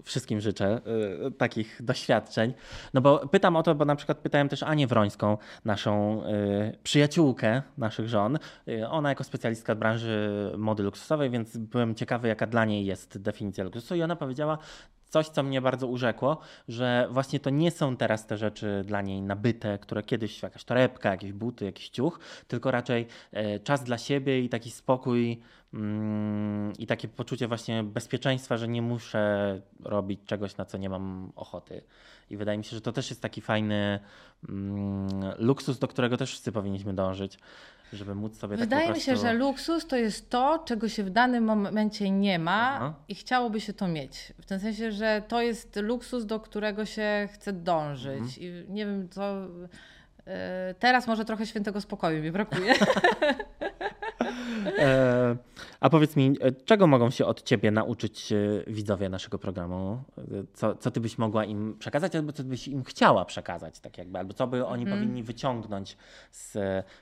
wszystkim 0.04 0.40
życzę 0.40 0.80
y, 1.26 1.30
takich 1.30 1.82
doświadczeń. 1.82 2.54
No 2.94 3.00
bo 3.00 3.28
pytam 3.28 3.56
o 3.56 3.62
to, 3.62 3.74
bo 3.74 3.84
na 3.84 3.96
przykład 3.96 4.18
pytałem 4.18 4.48
też 4.48 4.62
Anię 4.62 4.86
Wrońską, 4.86 5.38
naszą 5.64 6.22
y, 6.26 6.78
przyjaciółkę 6.82 7.62
naszych 7.78 8.08
żon. 8.08 8.38
Y, 8.68 8.88
ona 8.88 9.08
jako 9.08 9.24
specjalistka 9.24 9.74
branży 9.74 10.52
mody 10.58 10.82
luksusowej, 10.82 11.30
więc 11.30 11.56
byłem 11.56 11.94
ciekawy, 11.94 12.28
jaka 12.28 12.46
dla 12.46 12.64
niej 12.64 12.86
jest 12.86 13.22
definicja 13.22 13.64
luksusu 13.64 13.94
i 13.94 14.02
ona 14.02 14.16
powiedziała 14.16 14.58
coś, 15.08 15.28
co 15.28 15.42
mnie 15.42 15.60
bardzo 15.60 15.86
urzekło, 15.86 16.38
że 16.68 17.08
właśnie 17.10 17.40
to 17.40 17.50
nie 17.50 17.70
są 17.70 17.96
teraz 17.96 18.26
te 18.26 18.36
rzeczy 18.36 18.82
dla 18.86 19.02
niej 19.02 19.22
nabyte, 19.22 19.78
które 19.78 20.02
kiedyś 20.02 20.42
jakaś 20.42 20.64
torebka, 20.64 21.10
jakieś 21.10 21.32
buty, 21.32 21.64
jakiś 21.64 21.88
ciuch, 21.88 22.20
tylko 22.48 22.70
raczej 22.70 23.06
e, 23.32 23.60
czas 23.60 23.84
dla 23.84 23.98
siebie 23.98 24.40
i 24.40 24.48
taki 24.48 24.70
spokój 24.70 25.40
mm, 25.74 26.72
i 26.78 26.86
takie 26.86 27.08
poczucie 27.08 27.48
właśnie 27.48 27.84
bezpieczeństwa, 27.84 28.56
że 28.56 28.68
nie 28.68 28.82
muszę 28.82 29.60
robić 29.84 30.20
czegoś, 30.26 30.56
na 30.56 30.64
co 30.64 30.78
nie 30.78 30.90
mam 30.90 31.32
ochoty. 31.36 31.82
I 32.30 32.36
wydaje 32.36 32.58
mi 32.58 32.64
się, 32.64 32.76
że 32.76 32.80
to 32.80 32.92
też 32.92 33.10
jest 33.10 33.22
taki 33.22 33.40
fajny 33.40 34.00
mm, 34.48 35.08
luksus, 35.38 35.78
do 35.78 35.88
którego 35.88 36.16
też 36.16 36.30
wszyscy 36.30 36.52
powinniśmy 36.52 36.94
dążyć, 36.94 37.38
żeby 37.92 38.14
móc 38.14 38.38
sobie 38.38 38.56
tak 38.56 38.66
Wydaje 38.66 38.88
po 38.88 38.94
mi 38.94 39.00
się, 39.00 39.16
że 39.16 39.32
luksus 39.32 39.86
to 39.86 39.96
jest 39.96 40.30
to, 40.30 40.62
czego 40.64 40.88
się 40.88 41.04
w 41.04 41.10
danym 41.10 41.44
momencie 41.44 42.10
nie 42.10 42.38
ma 42.38 42.74
Aha. 42.76 42.94
i 43.08 43.14
chciałoby 43.14 43.60
się 43.60 43.72
to 43.72 43.88
mieć. 43.88 44.32
W 44.40 44.46
tym 44.46 44.60
sensie, 44.60 44.92
że 44.92 45.22
to 45.28 45.42
jest 45.42 45.76
luksus, 45.76 46.26
do 46.26 46.40
którego 46.40 46.84
się 46.84 47.28
chce 47.32 47.52
dążyć. 47.52 48.38
Mhm. 48.38 48.40
I 48.40 48.72
nie 48.72 48.86
wiem, 48.86 49.08
co. 49.08 49.34
e, 50.26 50.74
Teraz 50.78 51.06
może 51.06 51.24
trochę 51.24 51.46
świętego 51.46 51.80
spokoju 51.80 52.22
mi 52.22 52.32
brakuje. 52.32 52.74
E, 54.78 55.36
a 55.80 55.90
powiedz 55.90 56.16
mi, 56.16 56.36
e, 56.40 56.52
czego 56.52 56.86
mogą 56.86 57.10
się 57.10 57.26
od 57.26 57.42
ciebie 57.42 57.70
nauczyć 57.70 58.32
e, 58.32 58.36
widzowie 58.66 59.08
naszego 59.08 59.38
programu? 59.38 60.02
E, 60.18 60.22
Co, 60.54 60.74
co 60.74 60.90
ty 60.90 61.00
byś 61.00 61.18
mogła 61.18 61.44
im 61.44 61.76
przekazać, 61.78 62.16
albo 62.16 62.32
co 62.32 62.44
byś 62.44 62.68
im 62.68 62.84
chciała 62.84 63.24
przekazać, 63.24 63.80
tak 63.80 63.98
jakby, 63.98 64.18
albo 64.18 64.32
co 64.34 64.46
by 64.46 64.66
oni 64.66 64.82
Mhm. 64.82 65.00
powinni 65.00 65.22
wyciągnąć 65.22 65.96
z, 66.30 66.52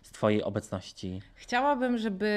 z 0.03 0.11
twojej 0.11 0.43
obecności? 0.43 1.23
Chciałabym, 1.35 1.99
żeby 1.99 2.31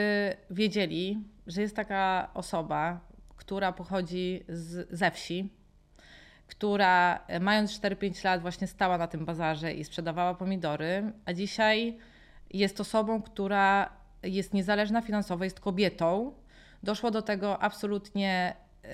wiedzieli, 0.49 1.23
że 1.47 1.61
jest 1.61 1.75
taka 1.75 2.29
osoba, 2.33 2.99
która 3.37 3.71
pochodzi 3.71 4.43
z, 4.49 4.87
ze 4.97 5.11
wsi, 5.11 5.49
która 6.47 7.19
mając 7.41 7.79
4-5 7.79 8.25
lat 8.25 8.41
właśnie 8.41 8.67
stała 8.67 8.97
na 8.97 9.07
tym 9.07 9.25
bazarze 9.25 9.73
i 9.73 9.83
sprzedawała 9.83 10.33
pomidory, 10.35 11.13
a 11.25 11.33
dzisiaj 11.33 11.97
jest 12.53 12.81
osobą, 12.81 13.21
która 13.21 13.89
jest 14.23 14.53
niezależna 14.53 15.01
finansowo, 15.01 15.43
jest 15.43 15.59
kobietą. 15.59 16.33
Doszło 16.83 17.11
do 17.11 17.21
tego 17.21 17.59
absolutnie 17.59 18.55
y, 18.85 18.89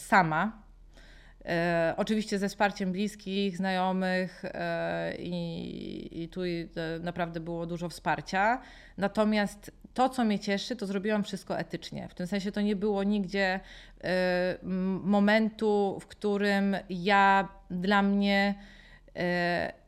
sama. 0.00 0.62
E, 1.44 1.94
oczywiście 1.96 2.38
ze 2.38 2.48
wsparciem 2.48 2.92
bliskich, 2.92 3.56
znajomych 3.56 4.44
e, 4.44 5.16
i, 5.18 6.22
i 6.22 6.28
tu 6.28 6.40
naprawdę 7.00 7.40
było 7.40 7.66
dużo 7.66 7.88
wsparcia. 7.88 8.60
Natomiast 8.96 9.70
to, 9.94 10.08
co 10.08 10.24
mnie 10.24 10.38
cieszy, 10.38 10.76
to 10.76 10.86
zrobiłam 10.86 11.24
wszystko 11.24 11.58
etycznie. 11.58 12.08
W 12.08 12.14
tym 12.14 12.26
sensie 12.26 12.52
to 12.52 12.60
nie 12.60 12.76
było 12.76 13.02
nigdzie 13.02 13.60
momentu, 15.02 15.98
w 16.00 16.06
którym 16.06 16.76
ja 16.90 17.48
dla 17.70 18.02
mnie 18.02 18.54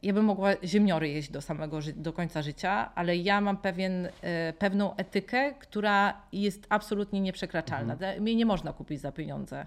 ja 0.03 0.13
bym 0.13 0.25
mogła 0.25 0.51
ziemniory 0.65 1.09
jeść 1.09 1.31
do 1.31 1.41
samego 1.41 1.79
do 1.97 2.13
końca 2.13 2.43
życia, 2.43 2.91
ale 2.95 3.17
ja 3.17 3.41
mam 3.41 3.57
pewien, 3.57 4.09
e, 4.23 4.53
pewną 4.53 4.97
etykę, 4.97 5.53
która 5.53 6.23
jest 6.33 6.67
absolutnie 6.69 7.21
nieprzekraczalna. 7.21 7.97
Mnie 8.21 8.35
nie 8.35 8.47
można 8.47 8.73
kupić 8.73 9.01
za 9.01 9.13
pieniądze. 9.13 9.67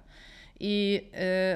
I 0.60 1.02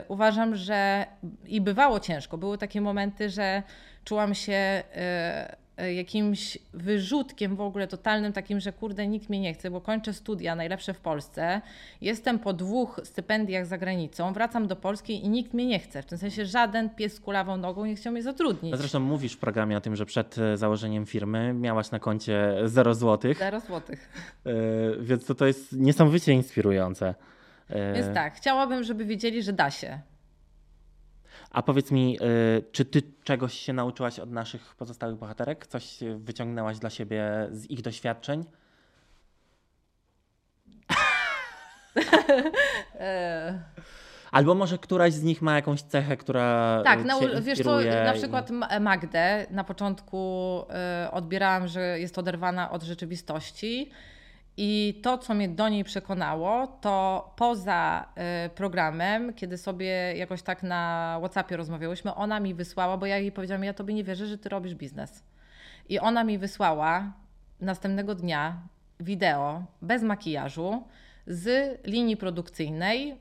y, 0.01 0.03
uważam, 0.07 0.55
że 0.55 1.05
i 1.45 1.61
bywało 1.61 1.99
ciężko. 1.99 2.37
Były 2.37 2.57
takie 2.57 2.81
momenty, 2.81 3.29
że 3.29 3.63
czułam 4.03 4.35
się 4.35 4.83
y, 5.53 5.66
jakimś 5.95 6.57
wyrzutkiem 6.73 7.55
w 7.55 7.61
ogóle 7.61 7.87
totalnym, 7.87 8.33
takim, 8.33 8.59
że 8.59 8.73
kurde, 8.73 9.07
nikt 9.07 9.29
mnie 9.29 9.39
nie 9.39 9.53
chce, 9.53 9.71
bo 9.71 9.81
kończę 9.81 10.13
studia 10.13 10.55
najlepsze 10.55 10.93
w 10.93 10.99
Polsce. 10.99 11.61
Jestem 12.01 12.39
po 12.39 12.53
dwóch 12.53 12.99
stypendiach 13.03 13.65
za 13.65 13.77
granicą, 13.77 14.33
wracam 14.33 14.67
do 14.67 14.75
Polski 14.75 15.25
i 15.25 15.29
nikt 15.29 15.53
mnie 15.53 15.65
nie 15.65 15.79
chce. 15.79 16.01
W 16.01 16.05
tym 16.05 16.17
sensie 16.17 16.45
żaden 16.45 16.89
pies 16.89 17.13
z 17.13 17.19
kulawą 17.19 17.57
nogą 17.57 17.85
nie 17.85 17.95
chciał 17.95 18.13
mnie 18.13 18.23
zatrudnić. 18.23 18.71
No 18.71 18.77
zresztą 18.77 18.99
mówisz 18.99 19.33
w 19.33 19.37
programie 19.37 19.77
o 19.77 19.81
tym, 19.81 19.95
że 19.95 20.05
przed 20.05 20.37
e, 20.37 20.57
założeniem 20.57 21.05
firmy 21.05 21.53
miałaś 21.53 21.91
na 21.91 21.99
koncie 21.99 22.53
0 22.65 22.95
złotych, 22.95 23.37
Zero 23.37 23.59
złotych. 23.59 24.09
e, 24.45 24.51
więc 24.99 25.25
to, 25.25 25.35
to 25.35 25.45
jest 25.47 25.73
niesamowicie 25.73 26.33
inspirujące. 26.33 27.15
E, 27.69 27.93
Więc 27.93 28.13
tak, 28.13 28.33
chciałabym, 28.35 28.83
żeby 28.83 29.05
wiedzieli, 29.05 29.43
że 29.43 29.53
da 29.53 29.71
się. 29.71 29.99
A 31.51 31.63
powiedz 31.63 31.91
mi, 31.91 32.17
y, 32.21 32.63
czy 32.71 32.85
ty 32.85 33.01
czegoś 33.23 33.53
się 33.53 33.73
nauczyłaś 33.73 34.19
od 34.19 34.31
naszych 34.31 34.75
pozostałych 34.75 35.15
bohaterek? 35.17 35.67
Coś 35.67 36.03
y, 36.03 36.17
wyciągnęłaś 36.17 36.77
dla 36.79 36.89
siebie 36.89 37.23
z 37.51 37.65
ich 37.69 37.81
doświadczeń? 37.81 38.45
Albo 44.31 44.55
może 44.55 44.77
któraś 44.77 45.13
z 45.13 45.23
nich 45.23 45.41
ma 45.41 45.55
jakąś 45.55 45.81
cechę, 45.81 46.17
która 46.17 46.81
Tak, 46.83 46.99
cię 46.99 47.05
na, 47.05 47.41
wiesz 47.41 47.59
co, 47.59 47.75
na 47.81 48.13
i- 48.13 48.17
przykład 48.17 48.49
Ma- 48.49 48.79
Magdę 48.79 49.45
na 49.51 49.63
początku 49.63 50.61
y, 51.07 51.11
odbierałam, 51.11 51.67
że 51.67 51.99
jest 51.99 52.17
oderwana 52.17 52.71
od 52.71 52.83
rzeczywistości 52.83 53.91
i 54.57 54.99
to, 55.03 55.17
co 55.17 55.33
mnie 55.33 55.49
do 55.49 55.69
niej 55.69 55.83
przekonało, 55.83 56.67
to 56.67 57.33
poza 57.35 58.05
y, 58.45 58.49
programem, 58.49 59.33
kiedy 59.33 59.57
sobie 59.57 60.13
jakoś 60.17 60.41
tak 60.41 60.63
na 60.63 61.15
Whatsappie 61.19 61.57
rozmawiałyśmy, 61.57 62.15
ona 62.15 62.39
mi 62.39 62.53
wysłała, 62.53 62.97
bo 62.97 63.05
ja 63.05 63.17
jej 63.17 63.31
powiedziałam, 63.31 63.63
ja 63.63 63.73
tobie 63.73 63.93
nie 63.93 64.03
wierzę, 64.03 64.25
że 64.27 64.37
ty 64.37 64.49
robisz 64.49 64.75
biznes. 64.75 65.23
I 65.89 65.99
ona 65.99 66.23
mi 66.23 66.37
wysłała 66.37 67.13
następnego 67.61 68.15
dnia 68.15 68.61
wideo 68.99 69.63
bez 69.81 70.03
makijażu 70.03 70.83
z 71.27 71.77
linii 71.87 72.17
produkcyjnej. 72.17 73.17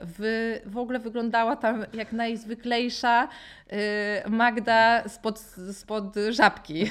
W, 0.00 0.60
w 0.66 0.78
ogóle 0.78 0.98
wyglądała 0.98 1.56
tam 1.56 1.84
jak 1.92 2.12
najzwyklejsza 2.12 3.28
y, 3.72 4.30
Magda 4.30 5.08
spod, 5.08 5.38
spod 5.72 6.14
żabki. 6.30 6.84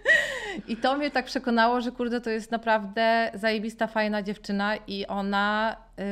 I 0.68 0.76
to 0.76 0.96
mnie 0.98 1.10
tak 1.10 1.24
przekonało, 1.24 1.80
że 1.80 1.92
kurde, 1.92 2.20
to 2.20 2.30
jest 2.30 2.50
naprawdę 2.50 3.30
zajebista, 3.34 3.86
fajna 3.86 4.22
dziewczyna 4.22 4.76
i 4.76 5.06
ona 5.06 5.76
y, 5.98 6.02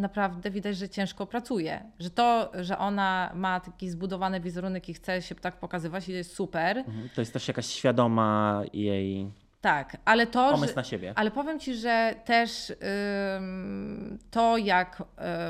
naprawdę 0.00 0.50
widać, 0.50 0.76
że 0.76 0.88
ciężko 0.88 1.26
pracuje. 1.26 1.82
Że 1.98 2.10
to, 2.10 2.52
że 2.60 2.78
ona 2.78 3.30
ma 3.34 3.60
taki 3.60 3.90
zbudowany 3.90 4.40
wizerunek 4.40 4.88
i 4.88 4.94
chce 4.94 5.22
się 5.22 5.34
tak 5.34 5.56
pokazywać, 5.56 6.08
jest 6.08 6.34
super. 6.34 6.78
Mhm, 6.78 7.08
To 7.14 7.20
jest 7.20 7.32
też 7.32 7.48
jakaś 7.48 7.66
świadoma 7.66 8.62
jej 8.72 9.30
Tak, 9.62 9.96
ale 10.04 10.26
to, 10.26 10.50
pomysł 10.50 10.72
że, 10.72 10.76
na 10.76 10.84
siebie. 10.84 11.12
ale 11.16 11.30
powiem 11.30 11.60
Ci, 11.60 11.74
że 11.74 12.14
też 12.24 12.72
ym, 13.36 14.18
to, 14.30 14.56
jak 14.56 15.00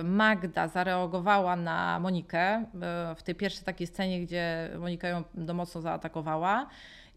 y, 0.01 0.05
Magda 0.05 0.69
zareagowała 0.69 1.57
na 1.57 2.01
Monikę 2.01 2.61
y, 2.63 3.15
w 3.15 3.23
tej 3.23 3.35
pierwszej 3.35 3.65
takiej 3.65 3.87
scenie, 3.87 4.21
gdzie 4.21 4.71
Monika 4.79 5.09
ją 5.09 5.23
mocno 5.55 5.81
zaatakowała 5.81 6.67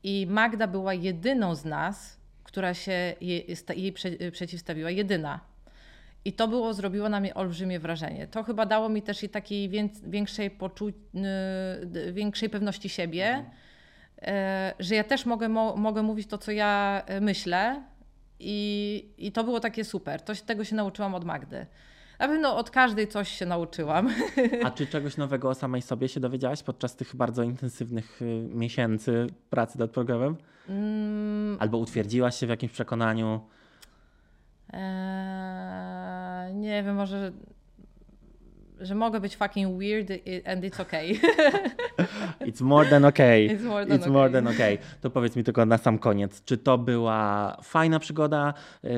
i 0.04 0.28
Magda 0.30 0.68
była 0.68 0.93
jedyną 0.93 1.56
z 1.56 1.66
nas, 1.66 2.18
która 2.43 2.74
się 2.74 3.14
jej, 3.22 3.48
jej 3.76 3.93
prze, 3.93 4.10
przeciwstawiła, 4.32 4.89
jedyna. 4.91 5.39
I 6.26 6.34
to 6.34 6.48
było, 6.48 6.74
zrobiło 6.74 7.10
na 7.10 7.20
mnie 7.20 7.34
olbrzymie 7.34 7.80
wrażenie. 7.80 8.28
To 8.28 8.43
chyba 8.43 8.66
dało 8.66 8.89
mi 8.89 9.02
też 9.02 9.24
i 9.24 9.30
takiej 9.30 9.70
wię- 9.70 9.89
większej, 10.04 10.52
poczu- 10.52 10.93
y, 12.06 12.14
większej 12.14 12.50
pewności 12.50 12.89
siebie, 12.89 13.26
e, 13.26 13.46
że 14.80 14.95
ja 14.95 15.03
też 15.03 15.26
mogę, 15.26 15.49
mo, 15.49 15.76
mogę 15.76 16.03
mówić 16.03 16.28
to, 16.30 16.38
co 16.38 16.51
ja 16.51 17.03
e, 17.05 17.22
myślę. 17.22 17.84
I, 18.39 19.05
I 19.18 19.32
to 19.32 19.43
było 19.43 19.59
takie 19.59 19.86
super. 19.86 20.22
To, 20.22 20.34
tego 20.45 20.63
się 20.63 20.76
nauczyłam 20.76 21.16
od 21.16 21.26
Magdy. 21.26 21.66
Na 22.20 22.28
pewno 22.28 22.57
od 22.57 22.70
każdej 22.70 23.07
coś 23.07 23.30
się 23.30 23.45
nauczyłam. 23.45 24.09
A 24.63 24.72
czy 24.72 24.88
czegoś 24.88 25.18
nowego 25.18 25.49
o 25.49 25.53
samej 25.55 25.82
sobie 25.82 26.07
się 26.07 26.20
dowiedziałaś 26.20 26.63
podczas 26.63 26.95
tych 26.95 27.16
bardzo 27.16 27.43
intensywnych 27.43 28.22
y, 28.22 28.26
miesięcy 28.49 29.28
pracy 29.49 29.80
nad 29.80 29.91
programem? 29.91 30.36
Mm, 30.70 31.57
Albo 31.59 31.78
utwierdziłaś 31.78 32.39
się 32.39 32.45
w 32.45 32.49
jakimś 32.49 32.72
przekonaniu? 32.72 33.41
e, 34.74 36.51
nie 36.53 36.84
wiem, 36.84 36.95
może, 36.95 37.32
że 38.86 38.95
mogę 38.95 39.19
być 39.19 39.36
fucking 39.36 39.79
weird 39.79 40.11
and 40.45 40.63
it's 40.63 40.81
okay. 40.81 41.13
It's 42.39 42.61
more 42.61 42.89
than 42.89 43.05
okay. 43.05 43.47
It's 43.47 43.63
more 43.63 43.86
than 43.86 43.99
It's 43.99 44.07
more 44.07 44.29
okay. 44.29 44.33
than 44.33 44.47
okay. 44.47 44.77
To 45.01 45.09
powiedz 45.09 45.36
mi 45.36 45.43
tylko 45.43 45.65
na 45.65 45.77
sam 45.77 45.99
koniec, 45.99 46.43
czy 46.45 46.57
to 46.57 46.77
była 46.77 47.57
fajna 47.63 47.99
przygoda, 47.99 48.53
yy, 48.83 48.91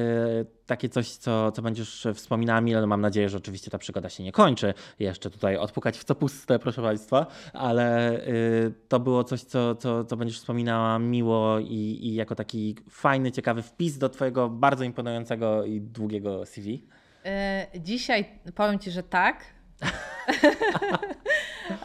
takie 0.65 0.89
coś, 0.89 1.11
co, 1.11 1.51
co 1.51 1.61
będziesz 1.61 2.07
wspominała 2.13 2.61
mile, 2.61 2.87
mam 2.87 3.01
nadzieję, 3.01 3.29
że 3.29 3.37
oczywiście 3.37 3.71
ta 3.71 3.77
przygoda 3.77 4.09
się 4.09 4.23
nie 4.23 4.31
kończy, 4.31 4.73
jeszcze 4.99 5.29
tutaj 5.29 5.57
odpukać 5.57 5.97
w 5.97 6.03
co 6.03 6.15
puste, 6.15 6.59
proszę 6.59 6.81
Państwa, 6.81 7.25
ale 7.53 8.19
yy, 8.27 8.73
to 8.87 8.99
było 8.99 9.23
coś, 9.23 9.41
co, 9.41 9.75
co, 9.75 10.05
co 10.05 10.17
będziesz 10.17 10.39
wspominała 10.39 10.99
miło 10.99 11.59
i, 11.59 11.99
i 12.01 12.15
jako 12.15 12.35
taki 12.35 12.75
fajny, 12.89 13.31
ciekawy 13.31 13.61
wpis 13.61 13.97
do 13.97 14.09
Twojego 14.09 14.49
bardzo 14.49 14.83
imponującego 14.83 15.65
i 15.65 15.81
długiego 15.81 16.45
CV. 16.45 16.83
E, 17.25 17.67
Dzisiaj 17.79 18.25
powiem 18.55 18.79
Ci, 18.79 18.91
że 18.91 19.03
tak. 19.03 19.56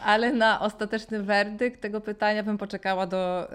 Ale 0.05 0.33
na 0.33 0.59
ostateczny 0.59 1.23
werdykt 1.23 1.81
tego 1.81 2.01
pytania 2.01 2.43
bym 2.43 2.57
poczekała 2.57 3.07
do 3.07 3.47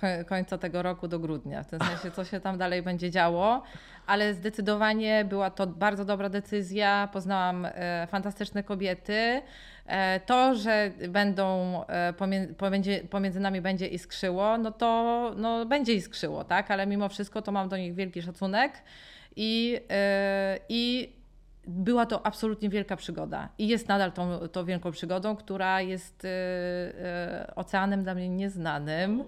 koń- 0.00 0.24
końca 0.24 0.58
tego 0.58 0.82
roku, 0.82 1.08
do 1.08 1.18
grudnia. 1.18 1.62
W 1.62 1.66
tym 1.66 1.80
sensie, 1.80 2.10
co 2.10 2.24
się 2.24 2.40
tam 2.40 2.58
dalej 2.58 2.82
będzie 2.82 3.10
działo. 3.10 3.62
Ale 4.06 4.34
zdecydowanie 4.34 5.24
była 5.24 5.50
to 5.50 5.66
bardzo 5.66 6.04
dobra 6.04 6.28
decyzja. 6.28 7.08
Poznałam 7.12 7.66
e, 7.68 8.06
fantastyczne 8.10 8.62
kobiety. 8.62 9.42
E, 9.86 10.20
To, 10.20 10.54
że 10.54 10.90
będą 11.08 11.80
e, 11.86 12.12
pomiędzy, 12.58 13.04
pomiędzy, 13.10 13.40
nami 13.40 13.60
będzie 13.60 13.86
iskrzyło, 13.86 14.58
no 14.58 14.72
to 14.72 15.32
no, 15.36 15.66
będzie 15.66 15.94
iskrzyło, 15.94 16.44
tak? 16.44 16.70
Ale 16.70 16.86
mimo 16.86 17.08
wszystko 17.08 17.42
to 17.42 17.52
mam 17.52 17.68
do 17.68 17.76
nich 17.76 17.94
wielki 17.94 18.22
szacunek. 18.22 18.72
I, 19.36 19.80
e, 19.90 20.58
i 20.68 21.12
była 21.66 22.06
to 22.06 22.26
absolutnie 22.26 22.68
wielka 22.68 22.96
przygoda. 22.96 23.48
I 23.58 23.68
jest 23.68 23.88
nadal 23.88 24.12
tą, 24.12 24.48
tą 24.48 24.64
wielką 24.64 24.90
przygodą, 24.92 25.36
która 25.36 25.80
jest 25.80 26.24
e, 26.24 27.52
oceanem 27.56 28.02
dla 28.02 28.14
mnie 28.14 28.28
nieznanym, 28.28 29.24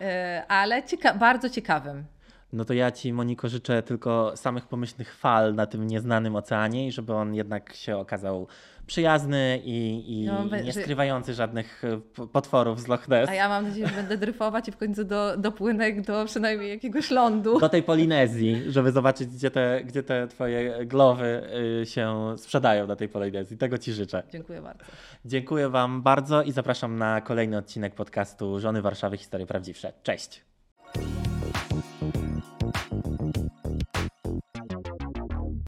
e, 0.00 0.44
ale 0.48 0.82
cieka- 0.82 1.18
bardzo 1.18 1.50
ciekawym. 1.50 2.04
No 2.52 2.64
to 2.64 2.72
ja 2.74 2.90
Ci, 2.90 3.12
Moniko, 3.12 3.48
życzę 3.48 3.82
tylko 3.82 4.32
samych 4.36 4.66
pomyślnych 4.66 5.14
fal 5.14 5.54
na 5.54 5.66
tym 5.66 5.86
nieznanym 5.86 6.36
oceanie 6.36 6.86
i 6.86 6.92
żeby 6.92 7.14
on 7.14 7.34
jednak 7.34 7.74
się 7.74 7.96
okazał 7.96 8.46
przyjazny 8.90 9.60
i, 9.64 10.04
i 10.08 10.26
No, 10.26 10.44
nie 10.64 10.72
skrywający 10.72 11.34
żadnych 11.34 11.82
e, 11.84 12.26
potworów 12.26 12.80
z 12.80 12.86
Loch 12.86 13.08
Ness. 13.08 13.30
A 13.30 13.34
ja 13.34 13.48
mam 13.48 13.68
nadzieję, 13.68 13.88
że 13.88 13.94
będę 13.94 14.16
dryfować 14.16 14.68
i 14.68 14.72
w 14.72 14.76
końcu 14.76 15.04
do, 15.04 15.36
dopłynę 15.36 15.92
do 15.92 16.24
przynajmniej 16.24 16.70
jakiegoś 16.70 17.10
lądu. 17.10 17.60
Do 17.60 17.68
tej 17.68 17.82
Polinezji, 17.82 18.62
żeby 18.68 18.92
zobaczyć, 18.92 19.28
gdzie 19.28 19.50
te, 19.50 19.84
gdzie 19.84 20.02
te 20.02 20.28
Twoje 20.28 20.86
głowy 20.86 21.42
y, 21.82 21.86
się 21.86 22.34
sprzedają 22.36 22.86
na 22.86 22.96
tej 22.96 23.08
Polinezji. 23.08 23.56
Tego 23.56 23.78
Ci 23.78 23.92
życzę. 23.92 24.22
Dziękuję 24.32 24.62
bardzo. 24.62 24.84
Dziękuję 25.24 25.68
Wam 25.68 26.02
bardzo 26.02 26.42
i 26.42 26.52
zapraszam 26.52 26.98
na 26.98 27.20
kolejny 27.20 27.56
odcinek 27.56 27.94
podcastu 27.94 28.60
Żony 28.60 28.82
Warszawy 28.82 29.16
Historie 29.16 29.46
Prawdziwsze. 29.46 29.92
Cześć! 30.02 30.44